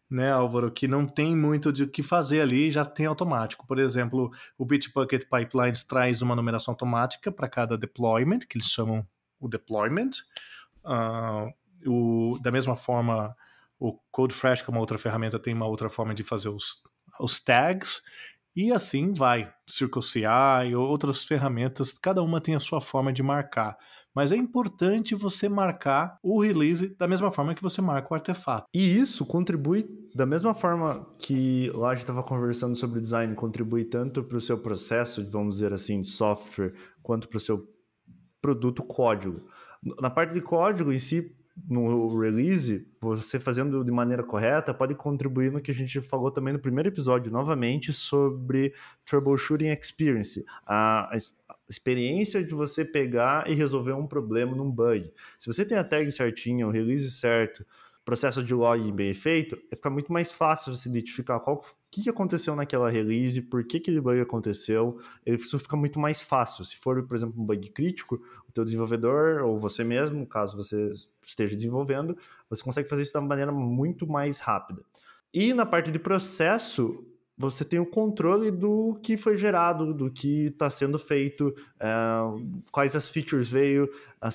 né, 0.09 0.31
Álvaro, 0.31 0.71
que 0.71 0.87
não 0.87 1.05
tem 1.05 1.35
muito 1.35 1.71
de 1.71 1.85
que 1.85 2.01
fazer 2.01 2.41
ali, 2.41 2.71
já 2.71 2.83
tem 2.83 3.05
automático. 3.05 3.67
Por 3.67 3.77
exemplo, 3.77 4.31
o 4.57 4.65
Bitbucket 4.65 5.25
Pipelines 5.29 5.83
traz 5.83 6.23
uma 6.23 6.35
numeração 6.35 6.71
automática 6.71 7.31
para 7.31 7.47
cada 7.47 7.77
deployment, 7.77 8.39
que 8.39 8.57
eles 8.57 8.67
chamam 8.67 9.07
o 9.39 9.47
deployment. 9.47 10.09
Uh, 10.83 11.53
o, 11.87 12.39
da 12.41 12.51
mesma 12.51 12.75
forma, 12.75 13.35
o 13.79 13.93
CodeFresh, 14.11 14.63
que 14.63 14.69
é 14.69 14.71
uma 14.71 14.79
outra 14.79 14.97
ferramenta, 14.97 15.37
tem 15.37 15.53
uma 15.53 15.67
outra 15.67 15.89
forma 15.89 16.15
de 16.15 16.23
fazer 16.23 16.49
os 16.49 16.81
os 17.19 17.39
tags, 17.39 18.01
e 18.55 18.71
assim 18.71 19.11
vai. 19.11 19.51
CircleCI 19.67 20.75
outras 20.75 21.25
ferramentas, 21.25 21.97
cada 21.99 22.21
uma 22.21 22.39
tem 22.39 22.55
a 22.55 22.59
sua 22.59 22.79
forma 22.79 23.11
de 23.11 23.21
marcar. 23.21 23.77
Mas 24.13 24.31
é 24.31 24.37
importante 24.37 25.13
você 25.13 25.49
marcar 25.49 26.17
o 26.23 26.41
release 26.41 26.95
da 26.95 27.05
mesma 27.05 27.29
forma 27.31 27.53
que 27.53 27.61
você 27.61 27.81
marca 27.81 28.13
o 28.13 28.15
artefato. 28.15 28.65
E 28.73 28.97
isso 28.97 29.25
contribui 29.25 29.85
da 30.15 30.25
mesma 30.25 30.53
forma 30.53 31.05
que 31.19 31.69
lá 31.75 31.89
a 31.89 31.93
gente 31.93 32.03
estava 32.03 32.23
conversando 32.23 32.77
sobre 32.77 33.01
design, 33.01 33.35
contribui 33.35 33.83
tanto 33.83 34.23
para 34.23 34.37
o 34.37 34.41
seu 34.41 34.57
processo, 34.57 35.29
vamos 35.29 35.55
dizer 35.55 35.73
assim, 35.73 35.99
de 35.99 36.07
software, 36.07 36.73
quanto 37.03 37.27
para 37.27 37.35
o 37.35 37.41
seu 37.41 37.67
produto 38.41 38.81
código. 38.83 39.49
Na 39.99 40.09
parte 40.09 40.33
de 40.33 40.41
código 40.41 40.93
em 40.93 40.99
si, 40.99 41.35
no 41.67 42.19
release, 42.19 42.85
você 42.99 43.39
fazendo 43.39 43.83
de 43.83 43.91
maneira 43.91 44.23
correta, 44.23 44.73
pode 44.73 44.93
contribuir 44.93 45.51
no 45.51 45.61
que 45.61 45.71
a 45.71 45.73
gente 45.73 46.01
falou 46.01 46.29
também 46.29 46.53
no 46.53 46.59
primeiro 46.59 46.89
episódio, 46.89 47.31
novamente, 47.31 47.93
sobre 47.93 48.73
troubleshooting 49.05 49.67
experience. 49.69 50.43
A, 50.65 51.11
experiência 51.67 52.43
de 52.43 52.53
você 52.53 52.85
pegar 52.85 53.49
e 53.49 53.53
resolver 53.53 53.93
um 53.93 54.05
problema 54.05 54.55
num 54.55 54.69
bug. 54.69 55.11
Se 55.39 55.47
você 55.47 55.65
tem 55.65 55.77
a 55.77 55.83
tag 55.83 56.11
certinha, 56.11 56.67
o 56.67 56.71
release 56.71 57.09
certo, 57.11 57.65
processo 58.05 58.43
de 58.43 58.53
login 58.53 58.93
bem 58.93 59.13
feito, 59.15 59.57
fica 59.73 59.89
muito 59.89 60.13
mais 60.13 60.31
fácil 60.31 60.73
você 60.73 60.87
identificar 60.87 61.39
qual 61.39 61.65
que, 61.91 62.07
aconteceu 62.07 62.55
naquela 62.55 62.87
release, 62.89 63.41
por 63.41 63.65
que 63.65 63.77
aquele 63.77 63.99
bug 63.99 64.21
aconteceu, 64.21 64.99
isso 65.25 65.57
fica 65.57 65.75
muito 65.75 65.99
mais 65.99 66.21
fácil. 66.21 66.63
Se 66.63 66.75
for, 66.75 67.01
por 67.03 67.17
exemplo, 67.17 67.41
um 67.41 67.45
bug 67.45 67.69
crítico, 67.71 68.21
o 68.47 68.51
teu 68.51 68.63
desenvolvedor 68.63 69.41
ou 69.41 69.57
você 69.57 69.83
mesmo, 69.83 70.27
caso 70.27 70.55
você 70.55 70.91
esteja 71.25 71.55
desenvolvendo, 71.55 72.15
você 72.47 72.63
consegue 72.63 72.87
fazer 72.87 73.01
isso 73.01 73.11
de 73.11 73.17
uma 73.17 73.27
maneira 73.27 73.51
muito 73.51 74.05
mais 74.05 74.39
rápida. 74.39 74.83
E 75.33 75.53
na 75.53 75.65
parte 75.65 75.91
de 75.91 75.97
processo, 75.97 77.03
você 77.37 77.65
tem 77.65 77.79
o 77.79 77.85
controle 77.85 78.49
do 78.49 78.97
que 79.03 79.17
foi 79.17 79.37
gerado, 79.37 79.93
do 79.93 80.09
que 80.09 80.45
está 80.45 80.69
sendo 80.69 80.97
feito, 80.97 81.53
é, 81.79 81.87
quais 82.71 82.95
as 82.95 83.09
features 83.09 83.49
veio, 83.49 83.89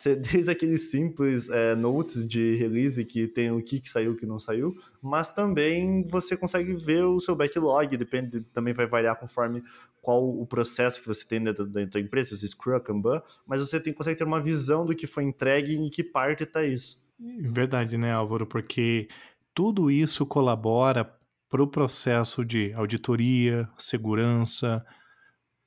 desde 0.04 0.50
aqueles 0.52 0.90
simples 0.90 1.49
é, 1.49 1.75
notes 1.75 2.28
de 2.28 2.57
release 2.57 3.02
que 3.04 3.26
tem 3.26 3.50
o 3.50 3.62
que, 3.62 3.80
que 3.80 3.88
saiu, 3.88 4.12
o 4.12 4.16
que 4.16 4.26
não 4.26 4.38
saiu, 4.38 4.76
mas 5.00 5.33
também 5.33 6.04
você 6.04 6.37
consegue 6.37 6.75
ver 6.75 7.04
o 7.04 7.19
seu 7.19 7.35
backlog, 7.35 7.97
depende, 7.97 8.42
também 8.52 8.75
vai 8.75 8.87
variar 8.87 9.19
conforme 9.19 9.62
qual 10.02 10.26
o 10.26 10.47
processo 10.47 11.00
que 11.00 11.07
você 11.07 11.26
tem 11.26 11.42
dentro, 11.42 11.66
dentro 11.66 11.92
da 11.92 12.00
empresa, 12.00 12.37
se 12.37 12.49
Scrum, 12.49 12.80
Kanban, 12.80 13.23
mas 13.47 13.61
você 13.61 13.80
tem, 13.80 13.92
consegue 13.92 14.19
ter 14.19 14.25
uma 14.25 14.42
visão 14.42 14.85
do 14.85 14.95
que 14.95 15.07
foi 15.07 15.25
entregue 15.25 15.73
e 15.73 15.76
em 15.76 15.90
que 15.90 16.02
parte 16.02 16.42
está 16.42 16.64
isso. 16.64 17.00
Verdade, 17.19 17.99
né, 17.99 18.12
Álvaro? 18.12 18.47
Porque 18.47 19.09
tudo 19.54 19.90
isso 19.90 20.25
colabora 20.25 21.04
para 21.50 21.62
o 21.62 21.66
processo 21.66 22.45
de 22.45 22.73
auditoria, 22.75 23.69
segurança, 23.76 24.85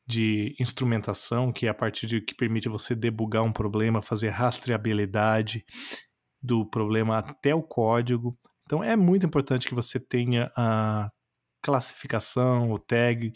de 0.07 0.55
instrumentação, 0.59 1.51
que 1.51 1.67
é 1.67 1.69
a 1.69 1.73
parte 1.73 2.07
de 2.07 2.21
que 2.21 2.33
permite 2.33 2.69
você 2.69 2.95
debugar 2.95 3.43
um 3.43 3.51
problema, 3.51 4.01
fazer 4.01 4.29
rastreabilidade 4.29 5.65
do 6.41 6.65
problema 6.65 7.19
até 7.19 7.53
o 7.53 7.61
código. 7.61 8.37
Então 8.63 8.83
é 8.83 8.95
muito 8.95 9.25
importante 9.25 9.67
que 9.67 9.75
você 9.75 9.99
tenha 9.99 10.51
a 10.55 11.09
classificação, 11.61 12.71
o 12.71 12.79
tag 12.79 13.31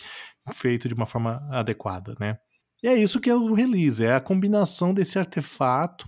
feito 0.53 0.87
de 0.87 0.93
uma 0.93 1.05
forma 1.05 1.45
adequada, 1.51 2.15
né? 2.19 2.37
E 2.83 2.87
é 2.87 2.95
isso 2.95 3.19
que 3.19 3.29
é 3.29 3.35
o 3.35 3.53
release, 3.53 4.03
é 4.03 4.13
a 4.13 4.21
combinação 4.21 4.93
desse 4.93 5.17
artefato 5.17 6.07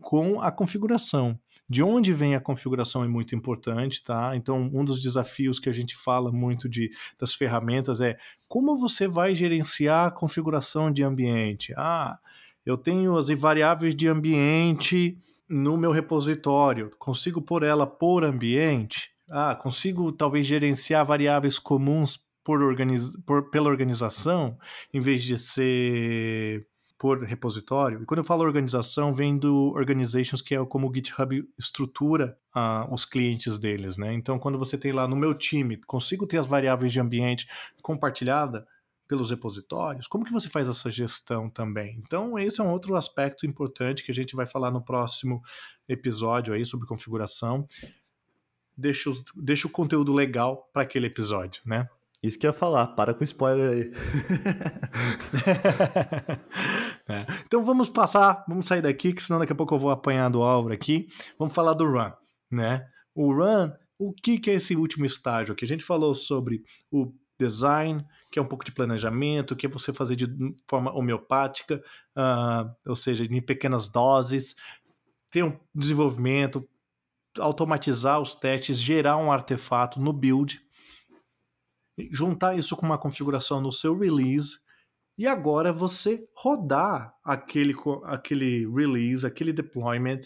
com 0.00 0.40
a 0.40 0.52
configuração. 0.52 1.38
De 1.68 1.82
onde 1.82 2.12
vem 2.12 2.34
a 2.34 2.40
configuração 2.40 3.02
é 3.02 3.08
muito 3.08 3.34
importante, 3.34 4.02
tá? 4.02 4.36
Então, 4.36 4.70
um 4.72 4.84
dos 4.84 5.02
desafios 5.02 5.58
que 5.58 5.68
a 5.68 5.72
gente 5.72 5.96
fala 5.96 6.30
muito 6.30 6.68
de, 6.68 6.90
das 7.18 7.34
ferramentas 7.34 8.00
é 8.00 8.18
como 8.46 8.76
você 8.76 9.08
vai 9.08 9.34
gerenciar 9.34 10.08
a 10.08 10.10
configuração 10.10 10.90
de 10.92 11.02
ambiente. 11.02 11.72
Ah, 11.76 12.18
eu 12.66 12.76
tenho 12.76 13.16
as 13.16 13.28
variáveis 13.28 13.94
de 13.94 14.08
ambiente 14.08 15.16
no 15.48 15.76
meu 15.76 15.90
repositório, 15.90 16.90
consigo 16.98 17.40
pôr 17.40 17.62
ela 17.62 17.86
por 17.86 18.24
ambiente? 18.24 19.10
Ah, 19.28 19.54
consigo 19.54 20.12
talvez 20.12 20.46
gerenciar 20.46 21.04
variáveis 21.04 21.58
comuns 21.58 22.18
por 22.44 22.62
organiz... 22.62 23.16
por, 23.24 23.50
pela 23.50 23.70
organização, 23.70 24.58
em 24.92 25.00
vez 25.00 25.22
de 25.22 25.38
ser 25.38 26.66
por 27.04 27.22
repositório. 27.22 28.00
E 28.00 28.06
quando 28.06 28.20
eu 28.20 28.24
falo 28.24 28.42
organização, 28.42 29.12
vem 29.12 29.36
do 29.36 29.74
organizations, 29.74 30.40
que 30.40 30.54
é 30.54 30.64
como 30.64 30.88
o 30.88 30.94
GitHub 30.94 31.46
estrutura 31.58 32.34
uh, 32.56 32.90
os 32.90 33.04
clientes 33.04 33.58
deles, 33.58 33.98
né? 33.98 34.14
Então, 34.14 34.38
quando 34.38 34.58
você 34.58 34.78
tem 34.78 34.90
lá 34.90 35.06
no 35.06 35.14
meu 35.14 35.34
time, 35.34 35.76
consigo 35.84 36.26
ter 36.26 36.38
as 36.38 36.46
variáveis 36.46 36.94
de 36.94 37.00
ambiente 37.00 37.46
compartilhada 37.82 38.66
pelos 39.06 39.28
repositórios, 39.28 40.06
como 40.06 40.24
que 40.24 40.32
você 40.32 40.48
faz 40.48 40.66
essa 40.66 40.90
gestão 40.90 41.50
também? 41.50 42.02
Então, 42.02 42.38
esse 42.38 42.58
é 42.58 42.64
um 42.64 42.70
outro 42.70 42.96
aspecto 42.96 43.44
importante 43.44 44.02
que 44.02 44.10
a 44.10 44.14
gente 44.14 44.34
vai 44.34 44.46
falar 44.46 44.70
no 44.70 44.82
próximo 44.82 45.42
episódio 45.86 46.54
aí 46.54 46.64
sobre 46.64 46.86
configuração. 46.86 47.66
Deixa, 48.74 49.10
os, 49.10 49.22
deixa 49.36 49.68
o 49.68 49.70
conteúdo 49.70 50.10
legal 50.10 50.70
para 50.72 50.80
aquele 50.80 51.08
episódio, 51.08 51.60
né? 51.66 51.86
Isso 52.22 52.38
que 52.38 52.46
eu 52.46 52.52
ia 52.52 52.56
falar, 52.56 52.86
para 52.86 53.12
com 53.12 53.22
spoiler 53.22 53.70
aí. 53.70 53.92
é. 57.08 57.26
Então 57.46 57.62
vamos 57.62 57.90
passar, 57.90 58.44
vamos 58.48 58.66
sair 58.66 58.80
daqui, 58.80 59.12
que 59.12 59.22
senão 59.22 59.38
daqui 59.38 59.52
a 59.52 59.56
pouco 59.56 59.74
eu 59.74 59.78
vou 59.78 59.90
apanhar 59.90 60.30
do 60.30 60.42
Álvaro 60.42 60.74
aqui. 60.74 61.06
Vamos 61.38 61.54
falar 61.54 61.74
do 61.74 61.84
Run, 61.84 62.10
né? 62.50 62.86
O 63.14 63.32
Run, 63.32 63.70
o 63.98 64.12
que, 64.12 64.38
que 64.38 64.50
é 64.50 64.54
esse 64.54 64.74
último 64.74 65.04
estágio 65.04 65.52
aqui? 65.52 65.64
A 65.64 65.68
gente 65.68 65.84
falou 65.84 66.14
sobre 66.14 66.62
o 66.90 67.12
design, 67.38 68.04
que 68.30 68.38
é 68.38 68.42
um 68.42 68.46
pouco 68.46 68.64
de 68.64 68.72
planejamento, 68.72 69.54
que 69.54 69.66
é 69.66 69.68
você 69.68 69.92
fazer 69.92 70.16
de 70.16 70.26
forma 70.68 70.92
homeopática, 70.96 71.82
uh, 72.16 72.74
ou 72.86 72.96
seja, 72.96 73.24
em 73.24 73.42
pequenas 73.42 73.88
doses, 73.88 74.54
ter 75.30 75.44
um 75.44 75.58
desenvolvimento, 75.74 76.66
automatizar 77.38 78.20
os 78.20 78.34
testes, 78.34 78.78
gerar 78.78 79.16
um 79.16 79.30
artefato 79.30 80.00
no 80.00 80.12
build, 80.12 80.60
juntar 82.10 82.56
isso 82.56 82.76
com 82.76 82.86
uma 82.86 82.98
configuração 82.98 83.60
no 83.60 83.70
seu 83.70 83.98
release 83.98 84.63
e 85.16 85.26
agora 85.26 85.72
você 85.72 86.28
rodar 86.34 87.14
aquele, 87.24 87.74
aquele 88.04 88.66
release, 88.66 89.26
aquele 89.26 89.52
deployment 89.52 90.20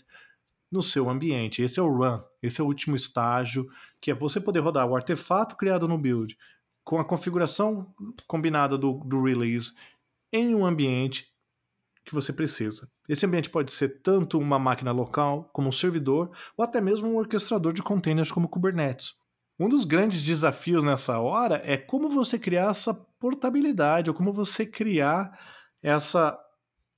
no 0.70 0.82
seu 0.82 1.08
ambiente. 1.08 1.62
Esse 1.62 1.78
é 1.78 1.82
o 1.82 1.94
run, 1.94 2.20
esse 2.42 2.60
é 2.60 2.64
o 2.64 2.66
último 2.66 2.96
estágio, 2.96 3.68
que 4.00 4.10
é 4.10 4.14
você 4.14 4.40
poder 4.40 4.60
rodar 4.60 4.86
o 4.86 4.96
artefato 4.96 5.56
criado 5.56 5.86
no 5.86 5.98
build 5.98 6.36
com 6.84 6.98
a 6.98 7.04
configuração 7.04 7.94
combinada 8.26 8.78
do, 8.78 8.94
do 9.04 9.22
release 9.22 9.72
em 10.32 10.54
um 10.54 10.64
ambiente 10.64 11.30
que 12.04 12.14
você 12.14 12.32
precisa. 12.32 12.90
Esse 13.06 13.26
ambiente 13.26 13.50
pode 13.50 13.70
ser 13.70 14.00
tanto 14.00 14.38
uma 14.38 14.58
máquina 14.58 14.90
local, 14.90 15.50
como 15.52 15.68
um 15.68 15.72
servidor, 15.72 16.30
ou 16.56 16.64
até 16.64 16.80
mesmo 16.80 17.10
um 17.10 17.16
orquestrador 17.16 17.74
de 17.74 17.82
containers 17.82 18.32
como 18.32 18.48
Kubernetes. 18.48 19.14
Um 19.60 19.68
dos 19.68 19.84
grandes 19.84 20.24
desafios 20.24 20.82
nessa 20.82 21.18
hora 21.18 21.60
é 21.64 21.76
como 21.76 22.08
você 22.08 22.38
criar 22.38 22.70
essa 22.70 22.94
portabilidade, 23.18 24.10
ou 24.10 24.14
como 24.14 24.32
você 24.32 24.64
criar 24.64 25.38
essa, 25.82 26.38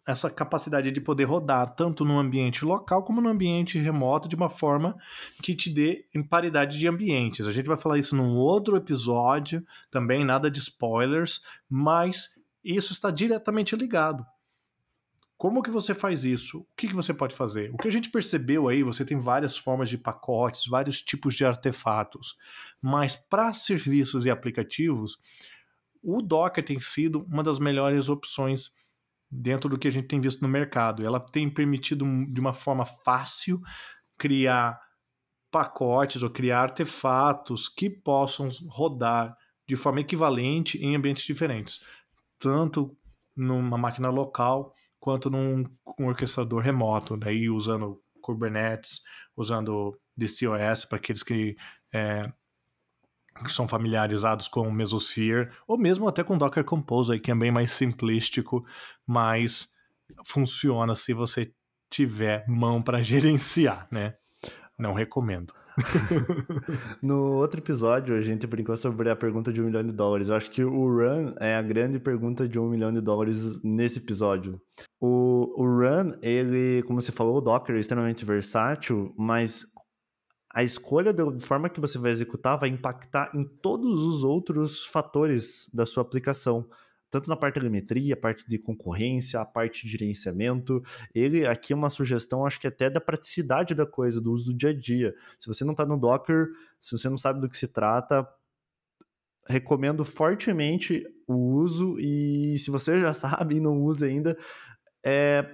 essa 0.07 0.31
capacidade 0.31 0.91
de 0.91 1.00
poder 1.00 1.25
rodar 1.25 1.75
tanto 1.75 2.05
no 2.05 2.19
ambiente 2.19 2.65
local 2.65 3.03
como 3.05 3.21
no 3.21 3.29
ambiente 3.29 3.79
remoto 3.79 4.29
de 4.29 4.37
uma 4.37 4.50
forma 4.50 4.97
que 5.43 5.55
te 5.55 5.71
dê 5.71 6.07
em 6.15 6.23
paridade 6.23 6.79
de 6.79 6.89
ambientes. 6.89 7.47
A 7.47 7.53
gente 7.53 7.67
vai 7.67 7.77
falar 7.77 7.99
isso 7.99 8.17
num 8.17 8.37
outro 8.37 8.77
episódio, 8.77 9.65
também 9.91 10.25
nada 10.25 10.50
de 10.50 10.59
spoilers, 10.59 11.45
mas 11.69 12.39
isso 12.65 12.93
está 12.93 13.11
diretamente 13.11 13.75
ligado. 13.77 14.25
Como 15.41 15.62
que 15.62 15.71
você 15.71 15.95
faz 15.95 16.23
isso? 16.23 16.59
O 16.59 16.67
que, 16.77 16.87
que 16.87 16.95
você 16.95 17.15
pode 17.15 17.35
fazer? 17.35 17.71
O 17.73 17.79
que 17.79 17.89
a 17.89 17.91
gente 17.91 18.11
percebeu 18.11 18.69
aí, 18.69 18.83
você 18.83 19.07
tem 19.07 19.19
várias 19.19 19.57
formas 19.57 19.89
de 19.89 19.97
pacotes, 19.97 20.67
vários 20.69 21.00
tipos 21.00 21.35
de 21.35 21.47
artefatos, 21.47 22.37
mas 22.83 23.17
para 23.17 23.50
serviços 23.55 24.27
e 24.27 24.31
aplicativos, 24.31 25.19
o 26.02 26.23
Docker 26.23 26.64
tem 26.64 26.78
sido 26.78 27.25
uma 27.25 27.42
das 27.42 27.59
melhores 27.59 28.09
opções 28.09 28.71
dentro 29.30 29.69
do 29.69 29.78
que 29.78 29.88
a 29.88 29.90
gente 29.90 30.09
tem 30.09 30.21
visto 30.21 30.42
no 30.42 30.49
mercado. 30.49 31.04
Ela 31.04 31.21
tem 31.21 31.49
permitido 31.49 32.04
de 32.26 32.40
uma 32.40 32.52
forma 32.52 32.85
fácil 32.85 33.61
criar 34.19 34.80
pacotes 35.50 36.23
ou 36.23 36.30
criar 36.30 36.62
artefatos 36.62 37.69
que 37.69 37.90
possam 37.90 38.49
rodar 38.69 39.37
de 39.66 39.76
forma 39.76 40.00
equivalente 40.00 40.78
em 40.85 40.97
ambientes 40.97 41.25
diferentes, 41.25 41.85
tanto 42.38 42.97
numa 43.37 43.78
máquina 43.78 44.11
local 44.11 44.75
quanto 44.99 45.30
num 45.30 45.64
um 45.99 46.07
orquestrador 46.07 46.62
remoto, 46.62 47.16
daí 47.16 47.49
usando 47.49 48.02
Kubernetes, 48.21 49.00
usando 49.37 49.99
DCOS 50.16 50.85
para 50.85 50.99
aqueles 50.99 51.23
que, 51.23 51.57
é, 51.92 52.30
que 53.44 53.52
são 53.52 53.66
familiarizados 53.66 54.49
com 54.49 54.68
o 54.68 54.73
Mesosphere, 54.73 55.50
ou 55.66 55.78
mesmo 55.78 56.09
até 56.09 56.23
com 56.23 56.38
Docker 56.38 56.64
Compose, 56.64 57.18
que 57.18 57.30
é 57.30 57.35
bem 57.35 57.50
mais 57.50 57.73
simplístico, 57.73 58.64
mas 59.06 59.68
funciona 60.25 60.94
se 60.94 61.12
você 61.12 61.52
tiver 61.88 62.44
mão 62.49 62.82
para 62.82 63.02
gerenciar, 63.02 63.87
né? 63.90 64.14
Não 64.78 64.94
recomendo. 64.94 65.52
no 67.02 67.35
outro 67.35 67.61
episódio, 67.61 68.14
a 68.14 68.20
gente 68.20 68.47
brincou 68.47 68.76
sobre 68.76 69.11
a 69.11 69.16
pergunta 69.16 69.53
de 69.53 69.61
um 69.61 69.66
milhão 69.66 69.85
de 69.85 69.92
dólares. 69.92 70.29
Eu 70.29 70.35
acho 70.35 70.50
que 70.50 70.64
o 70.64 70.87
Run 70.87 71.35
é 71.38 71.57
a 71.57 71.62
grande 71.62 71.98
pergunta 71.98 72.48
de 72.48 72.59
um 72.59 72.68
milhão 72.68 72.92
de 72.92 73.00
dólares 73.00 73.62
nesse 73.62 73.98
episódio. 73.98 74.61
O, 75.00 75.55
o 75.57 75.64
Run, 75.64 76.12
ele, 76.22 76.83
como 76.87 77.00
você 77.00 77.12
falou, 77.12 77.37
o 77.37 77.40
Docker 77.40 77.76
é 77.76 77.81
extremamente 77.81 78.24
versátil, 78.24 79.14
mas 79.16 79.64
a 80.53 80.63
escolha 80.63 81.13
da 81.13 81.25
forma 81.41 81.69
que 81.69 81.81
você 81.81 81.99
vai 81.99 82.11
executar 82.11 82.59
vai 82.59 82.69
impactar 82.69 83.31
em 83.35 83.45
todos 83.45 84.03
os 84.03 84.25
outros 84.25 84.85
fatores 84.85 85.71
da 85.73 85.87
sua 85.87 86.03
aplicação 86.03 86.69
tanto 87.11 87.29
na 87.29 87.37
parte 87.37 87.55
de 87.55 87.61
telemetria, 87.61 88.15
a 88.15 88.17
parte 88.17 88.49
de 88.49 88.57
concorrência, 88.57 89.41
a 89.41 89.45
parte 89.45 89.85
de 89.85 89.91
gerenciamento. 89.91 90.83
Ele 91.13 91.45
aqui 91.45 91.73
é 91.73 91.77
uma 91.77 91.91
sugestão, 91.91 92.47
acho 92.47 92.61
que 92.61 92.69
até 92.69 92.89
da 92.89 93.01
praticidade 93.01 93.75
da 93.75 93.85
coisa, 93.85 94.21
do 94.21 94.33
uso 94.33 94.45
do 94.45 94.55
dia 94.55 94.71
a 94.71 94.73
dia. 94.73 95.15
Se 95.39 95.49
você 95.49 95.65
não 95.65 95.73
está 95.73 95.85
no 95.85 95.99
Docker, 95.99 96.47
se 96.81 96.97
você 96.97 97.09
não 97.09 97.19
sabe 97.19 97.41
do 97.41 97.49
que 97.49 97.57
se 97.57 97.67
trata, 97.67 98.27
recomendo 99.49 100.05
fortemente 100.05 101.05
o 101.27 101.35
uso 101.35 101.99
e 101.99 102.57
se 102.59 102.71
você 102.71 103.01
já 103.01 103.13
sabe 103.13 103.57
e 103.57 103.61
não 103.61 103.83
usa 103.83 104.07
ainda, 104.07 104.39
é, 105.05 105.45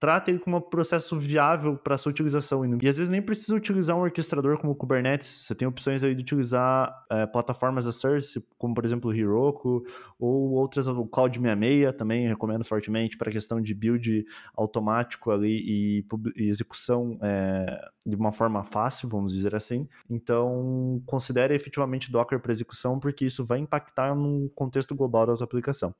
trata 0.00 0.30
ele 0.30 0.38
como 0.38 0.56
um 0.56 0.60
processo 0.60 1.18
viável 1.18 1.76
para 1.76 1.98
sua 1.98 2.10
utilização. 2.10 2.64
E 2.64 2.88
às 2.88 2.96
vezes 2.96 3.10
nem 3.10 3.20
precisa 3.20 3.54
utilizar 3.54 3.96
um 3.96 4.00
orquestrador 4.00 4.58
como 4.58 4.72
o 4.72 4.76
Kubernetes. 4.76 5.26
Você 5.26 5.54
tem 5.54 5.66
opções 5.66 6.02
aí 6.04 6.14
de 6.14 6.22
utilizar 6.22 6.92
é, 7.10 7.26
plataformas 7.26 7.86
a 7.86 7.92
service, 7.92 8.44
como 8.56 8.74
por 8.74 8.84
exemplo 8.84 9.10
o 9.10 9.14
Heroku, 9.14 9.82
ou 10.18 10.52
outras, 10.52 10.86
o 10.86 11.06
Cloud 11.06 11.38
66 11.38 11.96
também 11.96 12.28
recomendo 12.28 12.64
fortemente 12.64 13.16
para 13.16 13.30
questão 13.30 13.60
de 13.60 13.74
build 13.74 14.24
automático 14.56 15.30
ali 15.30 15.62
e, 15.66 16.06
e 16.36 16.48
execução 16.48 17.18
é, 17.22 17.80
de 18.06 18.16
uma 18.16 18.32
forma 18.32 18.64
fácil, 18.64 19.08
vamos 19.08 19.32
dizer 19.32 19.54
assim. 19.54 19.88
Então, 20.08 21.02
considere 21.06 21.54
efetivamente 21.54 22.10
Docker 22.10 22.40
para 22.40 22.52
execução, 22.52 23.00
porque 23.00 23.24
isso 23.24 23.44
vai 23.44 23.58
impactar 23.58 24.14
no 24.14 24.48
contexto 24.50 24.94
global 24.94 25.26
da 25.26 25.36
sua 25.36 25.44
aplicação. 25.44 25.94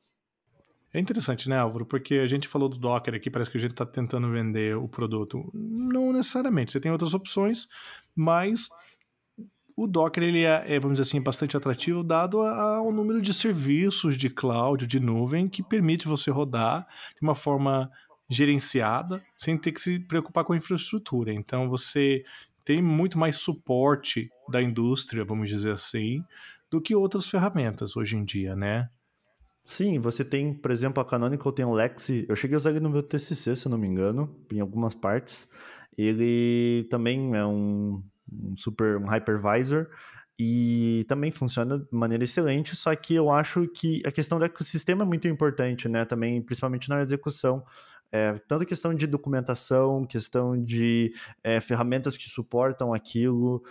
É 0.99 1.01
interessante, 1.01 1.49
né, 1.49 1.57
Álvaro? 1.57 1.87
Porque 1.87 2.17
a 2.17 2.27
gente 2.27 2.49
falou 2.49 2.69
do 2.69 2.77
Docker 2.77 3.15
aqui, 3.15 3.31
parece 3.31 3.49
que 3.49 3.57
a 3.57 3.61
gente 3.61 3.71
está 3.71 3.87
tentando 3.87 4.29
vender 4.33 4.77
o 4.77 4.89
produto. 4.89 5.49
Não 5.55 6.13
necessariamente, 6.13 6.73
você 6.73 6.81
tem 6.81 6.91
outras 6.91 7.15
opções, 7.15 7.69
mas 8.17 8.69
o 9.77 9.87
Docker 9.87 10.25
ele 10.25 10.43
é, 10.43 10.65
é 10.67 10.81
vamos 10.81 10.99
dizer 10.99 11.09
assim, 11.09 11.23
bastante 11.23 11.57
atrativo 11.57 12.03
dado 12.03 12.43
ao 12.43 12.91
número 12.91 13.23
de 13.23 13.33
serviços 13.33 14.17
de 14.17 14.29
cloud, 14.29 14.89
de 14.89 14.99
nuvem, 14.99 15.49
que 15.49 15.63
permite 15.63 16.09
você 16.09 16.33
rodar 16.33 16.85
de 17.15 17.23
uma 17.23 17.37
forma 17.37 17.89
gerenciada, 18.29 19.23
sem 19.37 19.57
ter 19.57 19.71
que 19.71 19.81
se 19.81 20.01
preocupar 20.01 20.43
com 20.43 20.53
a 20.53 20.57
infraestrutura. 20.57 21.33
Então 21.33 21.69
você 21.69 22.25
tem 22.65 22.83
muito 22.83 23.17
mais 23.17 23.37
suporte 23.37 24.29
da 24.51 24.61
indústria, 24.61 25.25
vamos 25.25 25.49
dizer 25.49 25.71
assim, 25.71 26.25
do 26.69 26.81
que 26.81 26.93
outras 26.93 27.29
ferramentas 27.29 27.97
hoje 27.97 28.17
em 28.17 28.25
dia, 28.25 28.57
né? 28.57 28.91
Sim, 29.69 29.99
você 29.99 30.25
tem, 30.25 30.55
por 30.55 30.71
exemplo, 30.71 31.03
a 31.03 31.05
Canonical 31.05 31.53
tem 31.53 31.63
o 31.63 31.75
Lexi. 31.75 32.25
Eu 32.27 32.35
cheguei 32.35 32.55
a 32.55 32.59
usar 32.59 32.71
ele 32.71 32.81
no 32.81 32.89
meu 32.89 33.03
TCC, 33.03 33.55
se 33.55 33.69
não 33.69 33.77
me 33.77 33.87
engano, 33.87 34.35
em 34.51 34.61
algumas 34.61 34.95
partes. 34.95 35.47
Ele 35.97 36.87
também 36.91 37.37
é 37.37 37.45
um, 37.45 38.03
um 38.33 38.57
super 38.57 38.97
um 38.97 39.05
hypervisor 39.05 39.89
e 40.39 41.05
também 41.07 41.31
funciona 41.31 41.81
de 41.81 41.87
maneira 41.93 42.25
excelente, 42.25 42.75
só 42.75 42.95
que 42.97 43.15
eu 43.15 43.31
acho 43.31 43.69
que 43.69 44.01
a 44.07 44.11
questão 44.11 44.39
do 44.39 44.47
ecossistema 44.47 45.03
é 45.03 45.07
muito 45.07 45.29
importante, 45.29 45.87
né? 45.87 46.07
Também, 46.07 46.41
principalmente 46.41 46.89
na 46.89 47.03
execução. 47.03 47.63
É, 48.11 48.41
tanto 48.49 48.65
questão 48.65 48.95
de 48.95 49.07
documentação, 49.07 50.07
questão 50.07 50.57
de 50.59 51.13
é, 51.45 51.61
ferramentas 51.61 52.17
que 52.17 52.25
suportam 52.31 52.95
aquilo, 52.95 53.63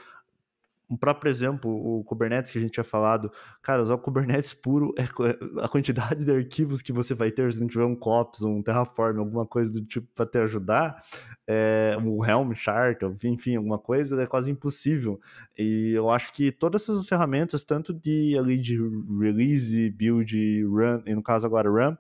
um 0.90 0.96
próprio 0.96 1.30
exemplo, 1.30 1.70
o 1.70 2.04
Kubernetes 2.04 2.52
que 2.52 2.58
a 2.58 2.62
gente 2.62 2.72
tinha 2.72 2.84
falado, 2.84 3.32
cara, 3.62 3.82
usar 3.82 3.96
o 3.96 4.00
Kubernetes 4.00 4.54
puro, 4.56 4.94
é, 4.98 5.04
é 5.04 5.64
a 5.64 5.68
quantidade 5.68 6.24
de 6.24 6.32
arquivos 6.32 6.82
que 6.82 6.94
você 6.94 7.14
vai 7.14 7.32
ter 7.32 7.52
se 7.52 7.60
não 7.60 7.68
tiver 7.68 7.86
um 7.86 7.96
COPS, 7.96 8.44
um 8.44 8.62
Terraform, 8.62 9.20
alguma 9.20 9.46
coisa 9.46 9.72
do 9.72 9.86
tipo 9.86 10.08
para 10.16 10.26
te 10.26 10.38
ajudar, 10.40 11.04
é, 11.46 11.98
um 12.02 12.24
Helm 12.24 12.54
chart, 12.54 13.02
enfim, 13.24 13.56
alguma 13.56 13.78
coisa, 13.78 14.22
é 14.22 14.26
quase 14.26 14.50
impossível. 14.50 15.20
E 15.58 15.92
eu 15.94 16.10
acho 16.10 16.32
que 16.32 16.52
todas 16.52 16.84
essas 16.84 17.08
ferramentas, 17.08 17.64
tanto 17.64 17.94
de 17.94 18.38
ali 18.38 18.58
de 18.58 18.78
release, 19.20 19.90
build, 19.92 20.64
run, 20.66 21.02
e 21.06 21.14
no 21.14 21.22
caso 21.24 21.46
agora 21.46 21.70
run, 21.70 21.96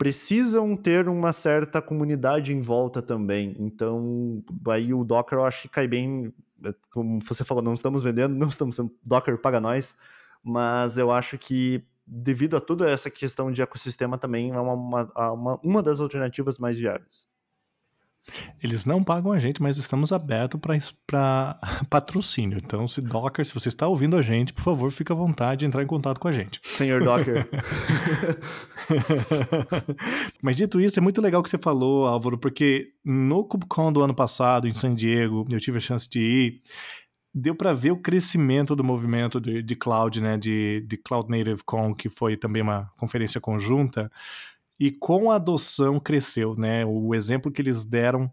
precisam 0.00 0.74
ter 0.78 1.08
uma 1.10 1.30
certa 1.30 1.82
comunidade 1.82 2.54
em 2.54 2.60
volta 2.62 3.02
também. 3.02 3.54
Então, 3.58 4.42
aí 4.68 4.94
o 4.94 5.04
Docker 5.04 5.38
eu 5.38 5.44
acho 5.44 5.62
que 5.62 5.68
cai 5.68 5.86
bem 5.86 6.32
como 6.90 7.20
você 7.20 7.44
falou, 7.44 7.62
não 7.62 7.74
estamos 7.74 8.02
vendendo, 8.02 8.34
não 8.36 8.48
estamos 8.48 8.76
sendo 8.76 8.94
Docker 9.04 9.38
paga 9.38 9.60
nós, 9.60 9.96
mas 10.42 10.98
eu 10.98 11.10
acho 11.10 11.38
que 11.38 11.84
devido 12.06 12.56
a 12.56 12.60
toda 12.60 12.90
essa 12.90 13.08
questão 13.10 13.52
de 13.52 13.62
ecossistema 13.62 14.18
também 14.18 14.50
é 14.50 14.58
uma, 14.60 14.74
uma, 14.74 15.60
uma, 15.62 15.82
das 15.82 16.00
alternativas 16.00 16.58
mais 16.58 16.78
viáveis. 16.78 17.28
Eles 18.62 18.84
não 18.84 19.02
pagam 19.02 19.32
a 19.32 19.38
gente, 19.38 19.62
mas 19.62 19.76
estamos 19.76 20.12
abertos 20.12 20.60
para 21.06 21.58
patrocínio. 21.88 22.58
Então, 22.58 22.86
se 22.86 23.00
Docker, 23.00 23.44
se 23.44 23.54
você 23.54 23.68
está 23.68 23.86
ouvindo 23.86 24.16
a 24.16 24.22
gente, 24.22 24.52
por 24.52 24.62
favor, 24.62 24.90
fique 24.90 25.12
à 25.12 25.14
vontade 25.14 25.60
de 25.60 25.66
entrar 25.66 25.82
em 25.82 25.86
contato 25.86 26.18
com 26.18 26.28
a 26.28 26.32
gente. 26.32 26.60
Senhor 26.62 27.02
Docker. 27.02 27.48
mas 30.42 30.56
dito 30.56 30.80
isso, 30.80 30.98
é 30.98 31.02
muito 31.02 31.20
legal 31.20 31.40
o 31.40 31.44
que 31.44 31.50
você 31.50 31.58
falou, 31.58 32.06
Álvaro, 32.06 32.38
porque 32.38 32.92
no 33.04 33.44
KubeCon 33.44 33.92
do 33.92 34.02
ano 34.02 34.14
passado, 34.14 34.68
em 34.68 34.74
San 34.74 34.94
Diego, 34.94 35.46
eu 35.50 35.60
tive 35.60 35.78
a 35.78 35.80
chance 35.80 36.08
de 36.08 36.20
ir, 36.20 36.62
deu 37.34 37.54
para 37.54 37.72
ver 37.72 37.92
o 37.92 37.96
crescimento 37.96 38.74
do 38.74 38.82
movimento 38.82 39.40
de, 39.40 39.62
de 39.62 39.76
cloud, 39.76 40.20
né, 40.20 40.36
de, 40.36 40.84
de 40.86 40.96
Cloud 40.96 41.30
Native 41.30 41.62
Con, 41.64 41.94
que 41.94 42.08
foi 42.08 42.36
também 42.36 42.62
uma 42.62 42.90
conferência 42.96 43.40
conjunta, 43.40 44.10
e 44.80 44.90
com 44.90 45.30
a 45.30 45.34
adoção 45.36 46.00
cresceu, 46.00 46.56
né? 46.56 46.86
O 46.86 47.14
exemplo 47.14 47.52
que 47.52 47.60
eles 47.60 47.84
deram 47.84 48.32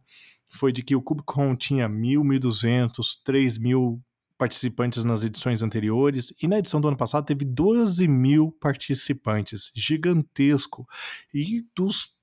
foi 0.50 0.72
de 0.72 0.82
que 0.82 0.96
o 0.96 1.02
KubeCon 1.02 1.58
tinha 1.58 1.90
1.000, 1.90 2.22
1.200, 2.22 3.22
3.000 3.26 4.00
participantes 4.38 5.04
nas 5.04 5.24
edições 5.24 5.62
anteriores, 5.62 6.34
e 6.42 6.48
na 6.48 6.60
edição 6.60 6.80
do 6.80 6.88
ano 6.88 6.96
passado 6.96 7.26
teve 7.26 7.44
12 7.44 8.08
mil 8.08 8.52
participantes, 8.52 9.72
gigantesco. 9.76 10.88
E 11.34 11.66
dos 11.76 12.16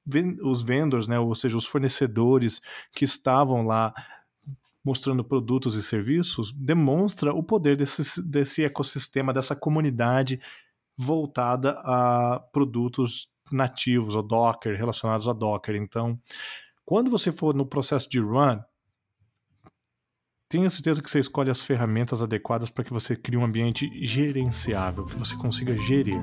os 0.42 0.62
vendors, 0.62 1.06
né, 1.06 1.18
ou 1.18 1.34
seja, 1.34 1.56
os 1.56 1.64
fornecedores 1.64 2.60
que 2.92 3.06
estavam 3.06 3.66
lá 3.66 3.92
mostrando 4.84 5.24
produtos 5.24 5.76
e 5.76 5.82
serviços, 5.82 6.52
demonstra 6.52 7.32
o 7.32 7.42
poder 7.42 7.74
desse, 7.74 8.22
desse 8.22 8.62
ecossistema, 8.62 9.32
dessa 9.32 9.56
comunidade 9.56 10.38
voltada 10.94 11.70
a 11.82 12.38
produtos 12.52 13.33
nativos, 13.50 14.14
ou 14.14 14.22
Docker, 14.22 14.76
relacionados 14.76 15.28
a 15.28 15.32
Docker. 15.32 15.76
Então, 15.76 16.18
quando 16.84 17.10
você 17.10 17.32
for 17.32 17.54
no 17.54 17.66
processo 17.66 18.08
de 18.08 18.20
run, 18.20 18.60
tenha 20.48 20.70
certeza 20.70 21.02
que 21.02 21.10
você 21.10 21.18
escolhe 21.18 21.50
as 21.50 21.62
ferramentas 21.62 22.22
adequadas 22.22 22.70
para 22.70 22.84
que 22.84 22.92
você 22.92 23.16
crie 23.16 23.36
um 23.36 23.44
ambiente 23.44 23.90
gerenciável, 24.04 25.04
que 25.04 25.16
você 25.16 25.36
consiga 25.36 25.76
gerir. 25.76 26.20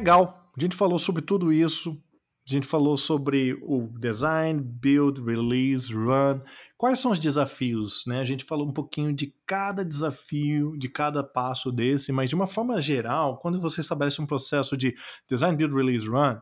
Legal. 0.00 0.50
A 0.56 0.58
gente 0.58 0.74
falou 0.74 0.98
sobre 0.98 1.20
tudo 1.20 1.52
isso. 1.52 2.02
A 2.48 2.50
gente 2.50 2.66
falou 2.66 2.96
sobre 2.96 3.52
o 3.62 3.86
design, 3.98 4.58
build, 4.58 5.20
release, 5.20 5.92
run. 5.92 6.40
Quais 6.74 6.98
são 6.98 7.12
os 7.12 7.18
desafios? 7.18 8.02
Né? 8.06 8.18
A 8.18 8.24
gente 8.24 8.46
falou 8.46 8.66
um 8.66 8.72
pouquinho 8.72 9.12
de 9.12 9.36
cada 9.44 9.84
desafio, 9.84 10.74
de 10.78 10.88
cada 10.88 11.22
passo 11.22 11.70
desse, 11.70 12.12
mas 12.12 12.30
de 12.30 12.34
uma 12.34 12.46
forma 12.46 12.80
geral, 12.80 13.36
quando 13.40 13.60
você 13.60 13.82
estabelece 13.82 14.22
um 14.22 14.26
processo 14.26 14.74
de 14.74 14.96
design, 15.28 15.54
build, 15.54 15.74
release, 15.74 16.08
run, 16.08 16.40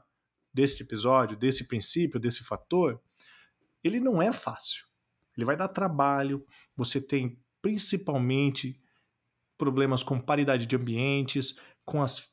desse 0.54 0.80
episódio, 0.80 1.36
desse 1.36 1.66
princípio, 1.66 2.20
desse 2.20 2.44
fator, 2.44 3.00
ele 3.82 3.98
não 3.98 4.22
é 4.22 4.32
fácil. 4.32 4.86
Ele 5.36 5.44
vai 5.44 5.56
dar 5.56 5.66
trabalho. 5.66 6.46
Você 6.76 7.00
tem 7.00 7.36
principalmente 7.60 8.80
problemas 9.58 10.04
com 10.04 10.20
paridade 10.20 10.64
de 10.64 10.76
ambientes, 10.76 11.58
com 11.84 12.00
as 12.00 12.30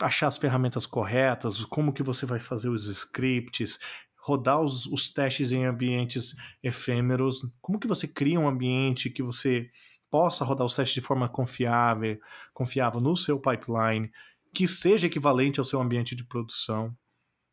achar 0.00 0.28
as 0.28 0.38
ferramentas 0.38 0.86
corretas, 0.86 1.64
como 1.64 1.92
que 1.92 2.02
você 2.02 2.26
vai 2.26 2.40
fazer 2.40 2.68
os 2.68 2.86
scripts, 2.86 3.78
rodar 4.16 4.60
os, 4.60 4.86
os 4.86 5.12
testes 5.12 5.52
em 5.52 5.64
ambientes 5.64 6.34
efêmeros, 6.62 7.46
como 7.60 7.78
que 7.78 7.86
você 7.86 8.08
cria 8.08 8.40
um 8.40 8.48
ambiente 8.48 9.10
que 9.10 9.22
você 9.22 9.68
possa 10.10 10.44
rodar 10.44 10.66
os 10.66 10.74
testes 10.74 10.94
de 10.94 11.00
forma 11.00 11.28
confiável, 11.28 12.18
confiável 12.52 13.00
no 13.00 13.16
seu 13.16 13.38
pipeline, 13.38 14.10
que 14.54 14.68
seja 14.68 15.06
equivalente 15.08 15.58
ao 15.58 15.66
seu 15.66 15.80
ambiente 15.80 16.14
de 16.14 16.24
produção. 16.24 16.96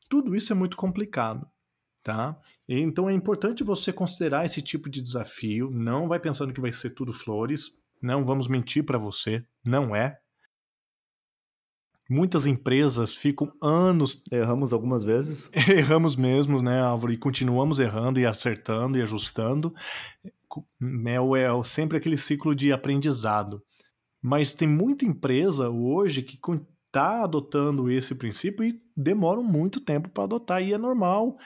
Tudo 0.07 0.35
isso 0.35 0.53
é 0.53 0.55
muito 0.55 0.77
complicado, 0.77 1.47
tá? 2.03 2.39
Então 2.67 3.09
é 3.09 3.13
importante 3.13 3.63
você 3.63 3.91
considerar 3.91 4.45
esse 4.45 4.61
tipo 4.61 4.89
de 4.89 5.01
desafio. 5.01 5.71
Não 5.71 6.07
vai 6.07 6.19
pensando 6.19 6.53
que 6.53 6.61
vai 6.61 6.71
ser 6.71 6.91
tudo 6.91 7.11
flores. 7.11 7.71
Não 8.01 8.25
vamos 8.25 8.47
mentir 8.47 8.85
para 8.85 8.97
você, 8.97 9.45
não 9.63 9.95
é. 9.95 10.19
Muitas 12.13 12.45
empresas 12.45 13.15
ficam 13.15 13.53
anos. 13.61 14.21
Erramos 14.29 14.73
algumas 14.73 15.01
vezes. 15.05 15.49
Erramos 15.73 16.17
mesmo, 16.17 16.61
né, 16.61 16.81
Álvaro? 16.81 17.13
E 17.13 17.17
continuamos 17.17 17.79
errando 17.79 18.19
e 18.19 18.25
acertando 18.25 18.97
e 18.97 19.01
ajustando. 19.01 19.73
É, 20.21 21.15
é 21.15 21.63
sempre 21.63 21.97
aquele 21.97 22.17
ciclo 22.17 22.53
de 22.53 22.73
aprendizado. 22.73 23.63
Mas 24.21 24.53
tem 24.53 24.67
muita 24.67 25.05
empresa 25.05 25.69
hoje 25.69 26.21
que 26.21 26.37
está 26.85 27.23
adotando 27.23 27.89
esse 27.89 28.13
princípio 28.13 28.65
e 28.65 28.77
demoram 28.95 29.41
muito 29.41 29.79
tempo 29.79 30.09
para 30.09 30.25
adotar, 30.25 30.61
e 30.61 30.73
é 30.73 30.77
normal. 30.77 31.37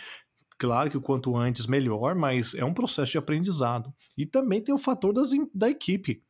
Claro 0.58 0.90
que 0.90 0.98
o 0.98 1.02
quanto 1.02 1.38
antes 1.38 1.68
melhor, 1.68 2.16
mas 2.16 2.56
é 2.56 2.66
um 2.66 2.74
processo 2.74 3.12
de 3.12 3.20
aprendizado. 3.20 3.94
E 4.18 4.26
também 4.26 4.64
tem 4.64 4.74
o 4.74 4.80
fator 4.80 5.14
das, 5.14 5.30
da 5.54 5.70
equipe. 5.70 6.24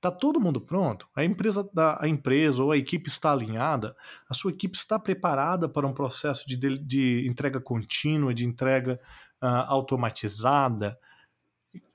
Está 0.00 0.10
todo 0.10 0.40
mundo 0.40 0.62
pronto? 0.62 1.06
A 1.14 1.22
empresa, 1.22 1.70
a 1.98 2.08
empresa 2.08 2.62
ou 2.62 2.72
a 2.72 2.78
equipe 2.78 3.10
está 3.10 3.32
alinhada? 3.32 3.94
A 4.30 4.32
sua 4.32 4.50
equipe 4.50 4.74
está 4.74 4.98
preparada 4.98 5.68
para 5.68 5.86
um 5.86 5.92
processo 5.92 6.48
de, 6.48 6.56
de, 6.56 6.78
de 6.78 7.28
entrega 7.28 7.60
contínua, 7.60 8.32
de 8.32 8.46
entrega 8.46 8.98
uh, 9.42 9.46
automatizada? 9.68 10.98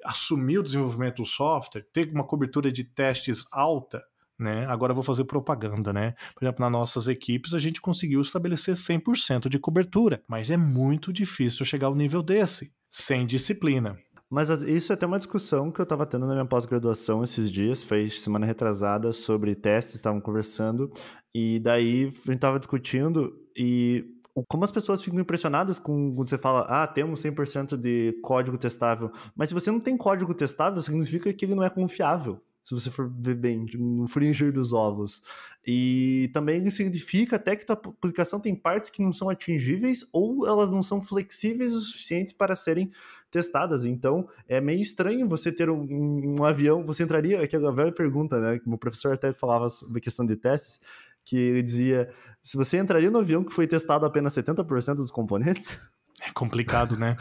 Assumir 0.03 0.59
o 0.59 0.63
desenvolvimento 0.63 1.23
do 1.23 1.25
software? 1.25 1.87
Ter 1.91 2.11
uma 2.11 2.23
cobertura 2.23 2.71
de 2.71 2.83
testes 2.83 3.43
alta? 3.51 4.03
Né? 4.37 4.67
Agora 4.67 4.91
eu 4.91 4.95
vou 4.95 5.03
fazer 5.03 5.23
propaganda, 5.23 5.91
né? 5.91 6.13
Por 6.35 6.43
exemplo, 6.43 6.61
nas 6.61 6.71
nossas 6.71 7.07
equipes 7.07 7.55
a 7.55 7.59
gente 7.59 7.81
conseguiu 7.81 8.21
estabelecer 8.21 8.75
100% 8.75 9.49
de 9.49 9.57
cobertura, 9.57 10.21
mas 10.27 10.51
é 10.51 10.57
muito 10.57 11.11
difícil 11.11 11.65
chegar 11.65 11.87
ao 11.87 11.95
nível 11.95 12.21
desse, 12.21 12.71
sem 12.87 13.25
disciplina. 13.25 13.97
Mas 14.29 14.49
isso 14.49 14.91
é 14.91 14.95
até 14.95 15.05
uma 15.05 15.17
discussão 15.17 15.71
que 15.71 15.79
eu 15.79 15.83
estava 15.83 16.05
tendo 16.05 16.25
na 16.25 16.33
minha 16.33 16.45
pós-graduação 16.45 17.23
esses 17.23 17.49
dias, 17.51 17.83
foi 17.83 18.09
semana 18.09 18.45
retrasada, 18.45 19.13
sobre 19.13 19.53
testes, 19.55 19.95
estavam 19.95 20.19
conversando, 20.19 20.91
e 21.33 21.59
daí 21.59 22.05
a 22.05 22.09
gente 22.09 22.35
estava 22.35 22.59
discutindo 22.59 23.33
e 23.55 24.05
como 24.49 24.65
as 24.65 24.71
pessoas 24.71 25.01
ficam 25.01 25.19
impressionadas 25.19 25.79
com 25.79 26.13
quando 26.13 26.27
você 26.27 26.37
fala, 26.37 26.61
ah, 26.61 26.85
temos 26.85 27.21
100% 27.23 27.77
de 27.77 28.19
código 28.21 28.57
testável, 28.57 29.11
mas 29.35 29.49
se 29.49 29.53
você 29.53 29.71
não 29.71 29.79
tem 29.79 29.95
código 29.95 30.33
testável, 30.33 30.81
significa 30.81 31.31
que 31.31 31.45
ele 31.45 31.55
não 31.55 31.63
é 31.63 31.69
confiável 31.69 32.41
se 32.65 32.73
você 32.73 32.89
for 32.89 33.07
ver 33.07 33.35
bem, 33.35 33.67
no 33.75 34.07
fringir 34.07 34.51
dos 34.51 34.73
ovos. 34.73 35.21
E 35.67 36.31
também 36.33 36.67
significa 36.71 37.35
até 37.35 37.55
que 37.55 37.63
tua 37.63 37.75
aplicação 37.75 38.39
tem 38.39 38.55
partes 38.55 38.89
que 38.89 39.03
não 39.03 39.13
são 39.13 39.29
atingíveis 39.29 40.03
ou 40.11 40.47
elas 40.47 40.71
não 40.71 40.81
são 40.81 40.99
flexíveis 40.99 41.73
o 41.73 41.79
suficiente 41.79 42.33
para 42.33 42.55
serem 42.55 42.91
testadas. 43.29 43.85
Então, 43.85 44.27
é 44.47 44.59
meio 44.59 44.81
estranho 44.81 45.29
você 45.29 45.51
ter 45.51 45.69
um, 45.69 46.39
um 46.39 46.43
avião, 46.43 46.83
você 46.83 47.03
entraria, 47.03 47.39
aquela 47.39 47.71
velha 47.71 47.91
pergunta, 47.91 48.39
né, 48.39 48.57
que 48.57 48.67
o 48.67 48.77
professor 48.79 49.13
até 49.13 49.31
falava 49.31 49.69
sobre 49.69 49.99
a 49.99 50.01
questão 50.01 50.25
de 50.25 50.35
testes, 50.35 50.79
que 51.23 51.37
ele 51.37 51.61
dizia, 51.61 52.11
se 52.41 52.57
você 52.57 52.79
entraria 52.79 53.11
no 53.11 53.19
avião 53.19 53.43
que 53.43 53.53
foi 53.53 53.67
testado 53.67 54.07
apenas 54.07 54.33
70% 54.35 54.95
dos 54.95 55.11
componentes... 55.11 55.77
É 56.21 56.31
complicado, 56.31 56.97
né? 56.97 57.17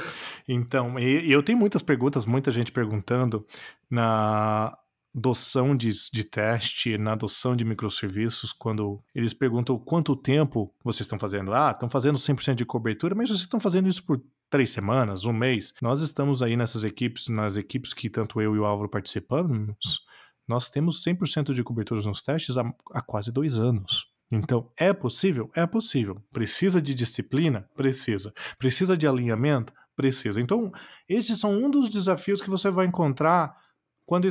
Então, 0.48 0.98
e, 0.98 1.26
e 1.28 1.32
eu 1.32 1.42
tenho 1.42 1.58
muitas 1.58 1.82
perguntas, 1.82 2.24
muita 2.24 2.50
gente 2.52 2.70
perguntando 2.70 3.44
na 3.90 4.78
adoção 5.16 5.76
de, 5.76 5.90
de 6.12 6.24
teste, 6.24 6.98
na 6.98 7.12
adoção 7.12 7.54
de 7.54 7.64
microserviços, 7.64 8.52
quando 8.52 9.00
eles 9.14 9.32
perguntam 9.32 9.78
quanto 9.78 10.16
tempo 10.16 10.74
vocês 10.82 11.02
estão 11.02 11.18
fazendo. 11.18 11.54
Ah, 11.54 11.70
estão 11.70 11.88
fazendo 11.88 12.18
100% 12.18 12.54
de 12.54 12.64
cobertura, 12.64 13.14
mas 13.14 13.28
vocês 13.28 13.42
estão 13.42 13.60
fazendo 13.60 13.88
isso 13.88 14.04
por 14.04 14.20
três 14.50 14.72
semanas, 14.72 15.24
um 15.24 15.32
mês. 15.32 15.72
Nós 15.80 16.00
estamos 16.00 16.42
aí 16.42 16.56
nessas 16.56 16.84
equipes, 16.84 17.28
nas 17.28 17.56
equipes 17.56 17.92
que 17.92 18.10
tanto 18.10 18.40
eu 18.40 18.54
e 18.54 18.58
o 18.58 18.64
Álvaro 18.64 18.88
participamos, 18.88 20.02
nós 20.46 20.68
temos 20.68 21.02
100% 21.04 21.54
de 21.54 21.62
cobertura 21.62 22.02
nos 22.02 22.22
testes 22.22 22.56
há, 22.56 22.72
há 22.92 23.00
quase 23.00 23.32
dois 23.32 23.58
anos. 23.58 24.12
Então, 24.30 24.70
é 24.76 24.92
possível? 24.92 25.50
É 25.54 25.66
possível. 25.66 26.20
Precisa 26.32 26.82
de 26.82 26.94
disciplina? 26.94 27.68
Precisa. 27.74 28.32
Precisa 28.58 28.96
de 28.96 29.06
alinhamento? 29.06 29.72
Precisa. 29.94 30.40
Então, 30.40 30.72
esses 31.08 31.38
são 31.38 31.52
um 31.52 31.70
dos 31.70 31.88
desafios 31.88 32.40
que 32.40 32.50
você 32.50 32.70
vai 32.70 32.86
encontrar 32.86 33.56
quando 34.06 34.28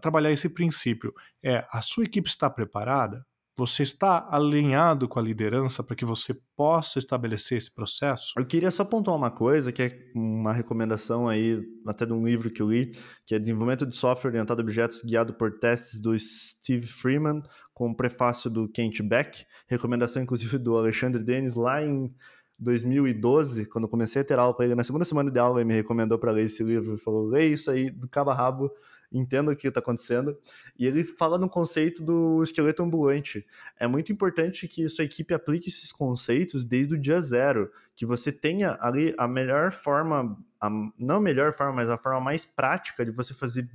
trabalhar 0.00 0.32
esse 0.32 0.48
princípio 0.48 1.12
é 1.42 1.66
a 1.70 1.82
sua 1.82 2.04
equipe 2.04 2.28
está 2.28 2.48
preparada, 2.48 3.24
você 3.58 3.82
está 3.82 4.28
alinhado 4.30 5.08
com 5.08 5.18
a 5.18 5.22
liderança 5.22 5.82
para 5.82 5.96
que 5.96 6.04
você 6.04 6.32
possa 6.56 7.00
estabelecer 7.00 7.58
esse 7.58 7.74
processo? 7.74 8.32
Eu 8.38 8.46
queria 8.46 8.70
só 8.70 8.84
pontuar 8.84 9.16
uma 9.16 9.32
coisa, 9.32 9.72
que 9.72 9.82
é 9.82 10.12
uma 10.14 10.52
recomendação 10.52 11.28
aí, 11.28 11.60
até 11.84 12.06
de 12.06 12.12
um 12.12 12.24
livro 12.24 12.52
que 12.52 12.62
eu 12.62 12.70
li, 12.70 12.92
que 13.26 13.34
é 13.34 13.38
Desenvolvimento 13.38 13.84
de 13.84 13.96
Software 13.96 14.30
Orientado 14.30 14.62
a 14.62 14.64
Objetos 14.64 15.02
Guiado 15.02 15.34
por 15.34 15.58
Testes, 15.58 15.98
do 15.98 16.16
Steve 16.16 16.86
Freeman, 16.86 17.40
com 17.74 17.90
o 17.90 17.96
prefácio 17.96 18.48
do 18.48 18.68
Kent 18.68 19.02
Beck, 19.02 19.44
recomendação 19.66 20.22
inclusive 20.22 20.56
do 20.56 20.76
Alexandre 20.76 21.20
Denis 21.20 21.56
lá 21.56 21.82
em 21.82 22.14
2012, 22.60 23.66
quando 23.66 23.84
eu 23.84 23.88
comecei 23.88 24.22
a 24.22 24.24
ter 24.24 24.38
aula 24.38 24.54
ele, 24.60 24.74
na 24.74 24.84
segunda 24.84 25.04
semana 25.04 25.30
de 25.30 25.38
aula, 25.38 25.60
ele 25.60 25.68
me 25.68 25.74
recomendou 25.74 26.18
para 26.18 26.32
ler 26.32 26.44
esse 26.44 26.62
livro. 26.62 26.92
Ele 26.92 27.00
falou: 27.00 27.24
lê 27.26 27.48
isso 27.48 27.70
aí 27.70 27.90
do 27.90 28.08
cabo 28.08 28.30
a 28.30 28.34
rabo, 28.34 28.70
entenda 29.12 29.52
o 29.52 29.56
que 29.56 29.68
está 29.68 29.80
acontecendo. 29.80 30.36
E 30.78 30.86
ele 30.86 31.04
fala 31.04 31.38
no 31.38 31.48
conceito 31.48 32.02
do 32.02 32.42
esqueleto 32.42 32.82
ambulante. 32.82 33.46
É 33.78 33.86
muito 33.86 34.12
importante 34.12 34.68
que 34.68 34.88
sua 34.88 35.04
equipe 35.04 35.34
aplique 35.34 35.68
esses 35.68 35.92
conceitos 35.92 36.64
desde 36.64 36.94
o 36.94 36.98
dia 36.98 37.20
zero, 37.20 37.70
que 37.96 38.06
você 38.06 38.30
tenha 38.30 38.76
ali 38.80 39.14
a 39.18 39.26
melhor 39.26 39.72
forma, 39.72 40.36
a, 40.60 40.70
não 40.98 41.16
a 41.16 41.20
melhor 41.20 41.52
forma, 41.52 41.72
mas 41.72 41.90
a 41.90 41.96
forma 41.98 42.20
mais 42.20 42.44
prática 42.44 43.04
de 43.04 43.10
você 43.10 43.34
fazer 43.34 43.68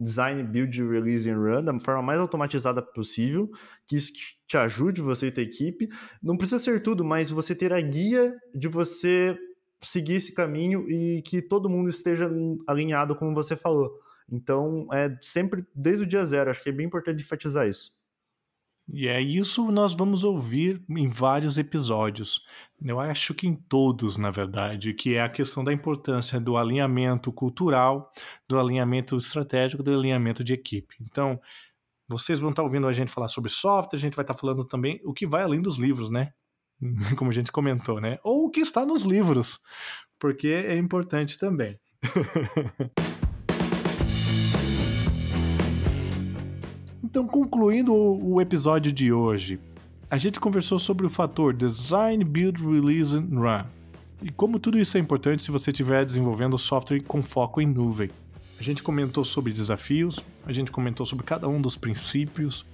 design, 0.00 0.42
build, 0.42 0.82
release 0.82 1.30
and 1.30 1.38
run 1.38 1.62
da 1.62 1.78
forma 1.78 2.02
mais 2.02 2.18
automatizada 2.18 2.82
possível, 2.82 3.48
que 3.86 3.96
isso 3.96 4.12
te 4.46 4.56
ajude 4.56 5.00
você 5.00 5.28
e 5.28 5.30
tua 5.30 5.42
equipe. 5.42 5.88
Não 6.22 6.36
precisa 6.36 6.58
ser 6.58 6.82
tudo, 6.82 7.04
mas 7.04 7.30
você 7.30 7.54
ter 7.54 7.72
a 7.72 7.80
guia 7.80 8.34
de 8.54 8.68
você 8.68 9.38
seguir 9.80 10.14
esse 10.14 10.32
caminho 10.32 10.88
e 10.88 11.22
que 11.22 11.42
todo 11.42 11.68
mundo 11.68 11.88
esteja 11.88 12.30
alinhado 12.66 13.16
como 13.16 13.34
você 13.34 13.56
falou. 13.56 14.01
Então, 14.30 14.86
é 14.92 15.16
sempre 15.20 15.64
desde 15.74 16.04
o 16.04 16.06
dia 16.06 16.24
zero, 16.24 16.50
acho 16.50 16.62
que 16.62 16.70
é 16.70 16.72
bem 16.72 16.86
importante 16.86 17.22
enfatizar 17.22 17.68
isso. 17.68 17.92
E 18.88 19.06
é 19.06 19.20
isso 19.20 19.70
nós 19.70 19.94
vamos 19.94 20.24
ouvir 20.24 20.82
em 20.88 21.08
vários 21.08 21.56
episódios. 21.56 22.44
Eu 22.84 22.98
acho 22.98 23.32
que 23.32 23.46
em 23.46 23.54
todos, 23.54 24.16
na 24.16 24.30
verdade, 24.30 24.92
que 24.92 25.14
é 25.14 25.22
a 25.22 25.28
questão 25.28 25.62
da 25.62 25.72
importância 25.72 26.40
do 26.40 26.56
alinhamento 26.56 27.32
cultural, 27.32 28.12
do 28.48 28.58
alinhamento 28.58 29.16
estratégico, 29.16 29.82
do 29.82 29.94
alinhamento 29.94 30.42
de 30.42 30.52
equipe. 30.52 30.96
Então, 31.00 31.40
vocês 32.08 32.40
vão 32.40 32.50
estar 32.50 32.62
ouvindo 32.62 32.86
a 32.86 32.92
gente 32.92 33.10
falar 33.10 33.28
sobre 33.28 33.50
software, 33.50 33.96
a 33.96 34.00
gente 34.00 34.16
vai 34.16 34.24
estar 34.24 34.34
falando 34.34 34.64
também 34.64 35.00
o 35.04 35.14
que 35.14 35.26
vai 35.26 35.42
além 35.42 35.62
dos 35.62 35.78
livros, 35.78 36.10
né? 36.10 36.32
Como 37.16 37.30
a 37.30 37.34
gente 37.34 37.52
comentou, 37.52 38.00
né? 38.00 38.18
Ou 38.24 38.46
o 38.46 38.50
que 38.50 38.60
está 38.60 38.84
nos 38.84 39.02
livros, 39.02 39.60
porque 40.18 40.48
é 40.48 40.76
importante 40.76 41.38
também. 41.38 41.78
Então, 47.12 47.26
concluindo 47.26 47.92
o 47.94 48.40
episódio 48.40 48.90
de 48.90 49.12
hoje, 49.12 49.60
a 50.10 50.16
gente 50.16 50.40
conversou 50.40 50.78
sobre 50.78 51.04
o 51.04 51.10
fator 51.10 51.52
Design, 51.52 52.24
Build, 52.24 52.64
Release 52.64 53.14
and 53.14 53.28
Run. 53.38 53.66
E 54.22 54.30
como 54.30 54.58
tudo 54.58 54.78
isso 54.78 54.96
é 54.96 55.00
importante 55.00 55.42
se 55.42 55.50
você 55.50 55.72
estiver 55.72 56.06
desenvolvendo 56.06 56.56
software 56.56 57.02
com 57.02 57.22
foco 57.22 57.60
em 57.60 57.66
nuvem. 57.66 58.08
A 58.58 58.62
gente 58.62 58.82
comentou 58.82 59.26
sobre 59.26 59.52
desafios, 59.52 60.20
a 60.46 60.54
gente 60.54 60.70
comentou 60.70 61.04
sobre 61.04 61.26
cada 61.26 61.46
um 61.46 61.60
dos 61.60 61.76
princípios 61.76 62.64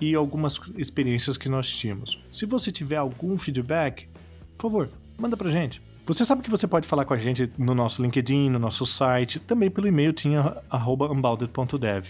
e 0.00 0.12
algumas 0.12 0.60
experiências 0.76 1.36
que 1.36 1.48
nós 1.48 1.70
tínhamos. 1.70 2.20
Se 2.32 2.46
você 2.46 2.72
tiver 2.72 2.96
algum 2.96 3.38
feedback, 3.38 4.08
por 4.56 4.72
favor, 4.72 4.90
manda 5.16 5.36
pra 5.36 5.50
gente. 5.50 5.80
Você 6.04 6.24
sabe 6.24 6.42
que 6.42 6.50
você 6.50 6.66
pode 6.66 6.88
falar 6.88 7.04
com 7.04 7.14
a 7.14 7.18
gente 7.18 7.48
no 7.56 7.76
nosso 7.76 8.02
LinkedIn, 8.02 8.50
no 8.50 8.58
nosso 8.58 8.84
site, 8.84 9.38
também 9.38 9.70
pelo 9.70 9.86
e-mail 9.86 10.12
tinha@unbounded.dev. 10.12 12.06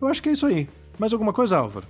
Eu 0.00 0.08
acho 0.08 0.22
que 0.22 0.30
é 0.30 0.32
isso 0.32 0.46
aí. 0.46 0.66
Mais 0.98 1.12
alguma 1.12 1.32
coisa, 1.32 1.58
Álvaro? 1.58 1.86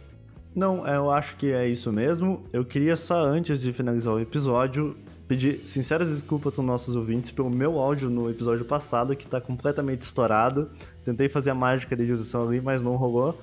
Não, 0.54 0.86
é, 0.86 0.96
eu 0.96 1.10
acho 1.10 1.36
que 1.36 1.52
é 1.52 1.68
isso 1.68 1.92
mesmo. 1.92 2.42
Eu 2.52 2.64
queria 2.64 2.96
só, 2.96 3.24
antes 3.24 3.60
de 3.60 3.72
finalizar 3.72 4.14
o 4.14 4.20
episódio, 4.20 4.96
pedir 5.28 5.60
sinceras 5.66 6.10
desculpas 6.10 6.58
aos 6.58 6.66
nossos 6.66 6.96
ouvintes 6.96 7.30
pelo 7.30 7.50
meu 7.50 7.78
áudio 7.78 8.08
no 8.08 8.30
episódio 8.30 8.64
passado, 8.64 9.14
que 9.14 9.26
tá 9.26 9.40
completamente 9.40 10.02
estourado. 10.02 10.70
Tentei 11.04 11.28
fazer 11.28 11.50
a 11.50 11.54
mágica 11.54 11.94
de 11.94 12.02
edição 12.02 12.48
ali, 12.48 12.60
mas 12.60 12.82
não 12.82 12.96
rolou. 12.96 13.38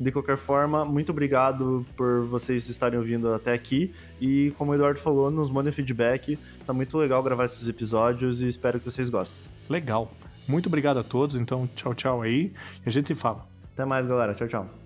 De 0.00 0.10
qualquer 0.10 0.36
forma, 0.36 0.84
muito 0.84 1.12
obrigado 1.12 1.86
por 1.96 2.24
vocês 2.26 2.68
estarem 2.68 2.98
ouvindo 2.98 3.32
até 3.32 3.52
aqui. 3.52 3.92
E 4.20 4.52
como 4.58 4.72
o 4.72 4.74
Eduardo 4.74 4.98
falou, 4.98 5.30
nos 5.30 5.48
mandem 5.48 5.72
feedback. 5.72 6.36
Tá 6.66 6.72
muito 6.72 6.98
legal 6.98 7.22
gravar 7.22 7.44
esses 7.44 7.68
episódios 7.68 8.42
e 8.42 8.48
espero 8.48 8.80
que 8.80 8.90
vocês 8.90 9.08
gostem. 9.08 9.40
Legal. 9.70 10.10
Muito 10.48 10.66
obrigado 10.66 10.98
a 10.98 11.04
todos. 11.04 11.36
Então, 11.36 11.68
tchau, 11.76 11.94
tchau 11.94 12.22
aí. 12.22 12.52
E 12.84 12.88
a 12.88 12.90
gente 12.90 13.06
se 13.08 13.14
fala. 13.14 13.46
Até 13.74 13.84
mais, 13.84 14.06
galera. 14.06 14.34
Tchau, 14.34 14.48
tchau. 14.48 14.81